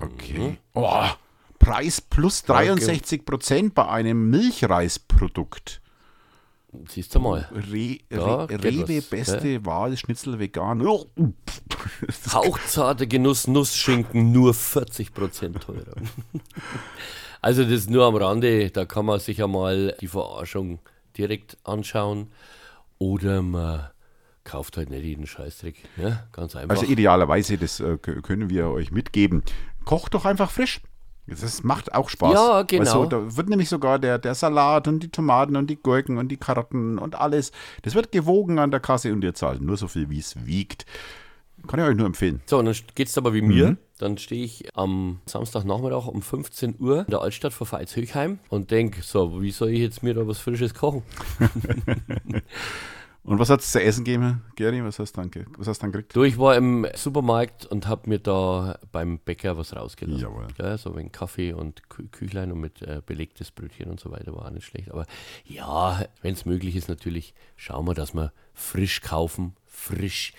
Okay. 0.00 0.58
Oh, 0.74 1.04
Preis 1.58 2.00
plus 2.00 2.42
63 2.42 3.24
Prozent 3.24 3.74
bei 3.74 3.88
einem 3.88 4.28
Milchreisprodukt. 4.30 5.80
Siehst 6.88 7.14
du 7.14 7.20
mal. 7.20 7.48
Re, 7.52 7.98
Re, 8.10 8.48
Rewe 8.50 8.98
was, 8.98 9.04
beste 9.06 9.64
Wahl, 9.64 9.96
Schnitzel 9.96 10.38
vegan. 10.38 10.84
Oh, 10.84 11.06
Hauchzarter 12.32 13.06
Genuss 13.06 13.46
Nussschinken 13.46 14.32
nur 14.32 14.52
40% 14.52 15.60
teurer. 15.60 15.94
also 17.44 17.62
das 17.62 17.72
ist 17.72 17.90
nur 17.90 18.06
am 18.06 18.16
Rande, 18.16 18.70
da 18.70 18.86
kann 18.86 19.04
man 19.04 19.20
sich 19.20 19.36
ja 19.36 19.46
mal 19.46 19.94
die 20.00 20.06
Verarschung 20.06 20.78
direkt 21.18 21.58
anschauen. 21.62 22.28
Oder 22.98 23.42
man 23.42 23.90
kauft 24.44 24.78
halt 24.78 24.88
nicht 24.88 25.04
jeden 25.04 25.26
Scheißdreck. 25.26 25.76
Ja, 25.98 26.24
ganz 26.32 26.56
einfach. 26.56 26.74
Also 26.74 26.90
idealerweise, 26.90 27.58
das 27.58 27.80
äh, 27.80 27.98
können 27.98 28.48
wir 28.48 28.68
euch 28.68 28.92
mitgeben. 28.92 29.42
Kocht 29.84 30.14
doch 30.14 30.24
einfach 30.24 30.50
frisch. 30.50 30.80
Das 31.26 31.62
macht 31.62 31.94
auch 31.94 32.08
Spaß. 32.08 32.32
Ja, 32.32 32.62
genau. 32.62 32.90
So, 32.90 33.04
da 33.04 33.36
wird 33.36 33.50
nämlich 33.50 33.68
sogar 33.68 33.98
der, 33.98 34.18
der 34.18 34.34
Salat 34.34 34.88
und 34.88 35.00
die 35.00 35.10
Tomaten 35.10 35.56
und 35.56 35.68
die 35.68 35.76
Gurken 35.76 36.16
und 36.16 36.28
die 36.28 36.38
Karotten 36.38 36.98
und 36.98 37.14
alles, 37.14 37.52
das 37.82 37.94
wird 37.94 38.10
gewogen 38.10 38.58
an 38.58 38.70
der 38.70 38.80
Kasse 38.80 39.12
und 39.12 39.22
ihr 39.22 39.34
zahlt 39.34 39.60
nur 39.60 39.76
so 39.76 39.88
viel, 39.88 40.08
wie 40.08 40.18
es 40.18 40.46
wiegt. 40.46 40.86
Kann 41.66 41.78
ich 41.78 41.84
euch 41.84 41.96
nur 41.96 42.06
empfehlen. 42.06 42.40
so, 42.46 42.58
und 42.58 42.64
dann 42.64 42.76
geht 42.94 43.08
es 43.08 43.18
aber 43.18 43.34
wie 43.34 43.42
mir. 43.42 43.76
Dann 43.98 44.18
stehe 44.18 44.44
ich 44.44 44.76
am 44.76 45.20
Samstagnachmittag 45.26 46.06
um 46.08 46.20
15 46.20 46.76
Uhr 46.80 47.00
in 47.00 47.10
der 47.10 47.20
Altstadt 47.20 47.52
vor 47.52 47.66
Veitshöchheim 47.70 48.40
und 48.48 48.70
denke, 48.72 49.02
so, 49.02 49.40
wie 49.40 49.52
soll 49.52 49.70
ich 49.70 49.78
jetzt 49.80 50.02
mir 50.02 50.14
da 50.14 50.26
was 50.26 50.38
Frisches 50.40 50.74
kochen? 50.74 51.02
Und 53.26 53.38
was 53.38 53.48
hat 53.48 53.60
es 53.60 53.72
zu 53.72 53.82
essen 53.82 54.04
gegeben, 54.04 54.42
Gary? 54.54 54.84
Was 54.84 54.98
hast 54.98 55.16
du 55.16 55.22
dann, 55.22 55.30
ge- 55.30 55.46
was 55.56 55.66
hast 55.66 55.78
du 55.78 55.84
dann 55.84 55.92
gekriegt? 55.92 56.14
Du, 56.14 56.24
ich 56.24 56.36
war 56.38 56.56
im 56.56 56.86
Supermarkt 56.94 57.64
und 57.64 57.86
habe 57.86 58.10
mir 58.10 58.18
da 58.18 58.78
beim 58.92 59.18
Bäcker 59.18 59.56
was 59.56 59.74
rausgelassen. 59.74 60.20
Jawohl. 60.20 60.48
Ja, 60.58 60.76
so 60.76 60.92
ein 60.94 61.10
Kaffee 61.10 61.54
und 61.54 61.88
Kü 61.88 62.06
Küchlein 62.08 62.52
und 62.52 62.60
mit 62.60 62.82
äh, 62.82 63.00
belegtes 63.04 63.50
Brötchen 63.50 63.90
und 63.90 63.98
so 63.98 64.10
weiter 64.10 64.34
war 64.34 64.44
auch 64.44 64.50
nicht 64.50 64.66
schlecht. 64.66 64.90
Aber 64.90 65.06
ja, 65.46 66.04
wenn 66.20 66.34
es 66.34 66.44
möglich 66.44 66.76
ist, 66.76 66.90
natürlich 66.90 67.32
schauen 67.56 67.86
wir, 67.86 67.94
dass 67.94 68.12
wir 68.12 68.30
frisch 68.52 69.00
kaufen, 69.00 69.56
frisch, 69.64 70.34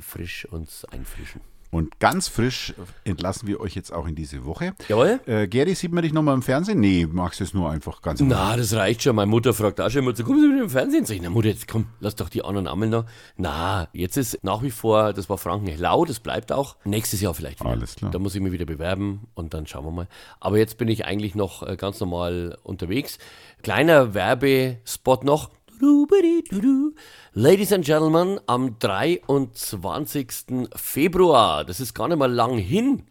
frisch 0.00 0.46
uns 0.46 0.86
einfrischen. 0.86 1.42
Und 1.72 1.98
ganz 2.00 2.28
frisch 2.28 2.74
entlassen 3.04 3.48
wir 3.48 3.58
euch 3.58 3.74
jetzt 3.74 3.94
auch 3.94 4.06
in 4.06 4.14
diese 4.14 4.44
Woche. 4.44 4.74
Jawohl. 4.88 5.20
Äh, 5.24 5.48
Gary, 5.48 5.74
sieht 5.74 5.90
man 5.90 6.02
dich 6.02 6.12
nochmal 6.12 6.34
im 6.34 6.42
Fernsehen? 6.42 6.80
Nee, 6.80 7.08
magst 7.10 7.40
du 7.40 7.44
es 7.44 7.54
nur 7.54 7.70
einfach 7.70 8.02
ganz 8.02 8.20
Na, 8.20 8.58
das 8.58 8.74
reicht 8.74 9.02
schon. 9.02 9.16
Meine 9.16 9.30
Mutter 9.30 9.54
fragt 9.54 9.80
auch 9.80 9.88
schon 9.88 10.02
immer, 10.02 10.14
so, 10.14 10.22
kommst 10.22 10.44
du 10.44 10.52
wieder 10.52 10.64
im 10.64 10.68
Fernsehen? 10.68 11.06
Sag 11.06 11.16
ich, 11.16 11.22
na 11.22 11.30
Mutter, 11.30 11.48
jetzt 11.48 11.66
komm, 11.66 11.86
lass 11.98 12.14
doch 12.14 12.28
die 12.28 12.44
anderen 12.44 12.68
Ammeln 12.68 12.90
noch. 12.90 13.06
Na, 13.38 13.88
jetzt 13.94 14.18
ist 14.18 14.44
nach 14.44 14.62
wie 14.62 14.70
vor, 14.70 15.14
das 15.14 15.30
war 15.30 15.38
Frankenhelau, 15.38 16.04
das 16.04 16.20
bleibt 16.20 16.52
auch. 16.52 16.76
Nächstes 16.84 17.22
Jahr 17.22 17.32
vielleicht 17.32 17.60
wieder. 17.60 17.70
Alles 17.70 17.96
klar. 17.96 18.10
Da 18.10 18.18
muss 18.18 18.34
ich 18.34 18.42
mich 18.42 18.52
wieder 18.52 18.66
bewerben 18.66 19.28
und 19.32 19.54
dann 19.54 19.66
schauen 19.66 19.86
wir 19.86 19.92
mal. 19.92 20.08
Aber 20.40 20.58
jetzt 20.58 20.76
bin 20.76 20.88
ich 20.88 21.06
eigentlich 21.06 21.34
noch 21.34 21.66
äh, 21.66 21.78
ganz 21.78 21.98
normal 22.00 22.58
unterwegs. 22.64 23.16
Kleiner 23.62 24.12
Werbespot 24.12 25.24
noch. 25.24 25.48
Ladies 27.34 27.72
and 27.72 27.84
Gentlemen, 27.84 28.38
am 28.46 28.78
23. 28.78 30.68
Februar, 30.76 31.64
das 31.64 31.80
ist 31.80 31.92
gar 31.92 32.06
nicht 32.06 32.18
mal 32.18 32.30
lang 32.30 32.56
hin, 32.56 33.02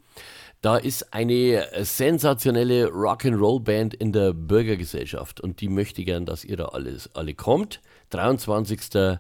da 0.62 0.77
ist 0.77 1.13
eine 1.13 1.67
sensationelle 1.81 2.88
Rock'n'Roll-Band 2.88 3.93
in 3.95 4.13
der 4.13 4.31
Bürgergesellschaft 4.31 5.41
und 5.41 5.60
die 5.60 5.67
möchte 5.67 6.05
gern, 6.05 6.25
dass 6.25 6.45
ihr 6.45 6.55
da 6.55 6.65
alles, 6.67 7.13
alle 7.13 7.34
kommt. 7.34 7.81
23. 8.12 9.19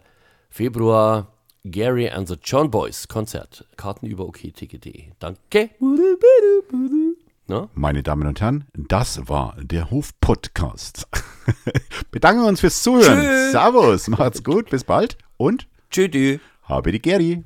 Februar, 0.49 1.33
Gary 1.65 2.09
and 2.09 2.29
the 2.29 2.37
John 2.41 2.71
Boys 2.71 3.07
Konzert. 3.09 3.65
Karten 3.75 4.05
über 4.05 4.27
okticket.de. 4.27 5.07
Danke. 5.19 5.71
Na? 7.47 7.69
Meine 7.73 8.03
Damen 8.03 8.27
und 8.27 8.39
Herren, 8.39 8.65
das 8.73 9.27
war 9.27 9.55
der 9.59 9.89
Hof-Podcast. 9.89 11.07
Bedanken 12.11 12.43
uns 12.43 12.61
fürs 12.61 12.81
Zuhören. 12.83 13.19
Tschö. 13.21 13.51
Servus, 13.51 14.07
macht's 14.07 14.43
gut, 14.43 14.69
bis 14.69 14.83
bald 14.83 15.17
und 15.37 15.67
Tschüss. 15.89 16.39
habe 16.63 16.91
die 16.91 17.01
Geri. 17.01 17.43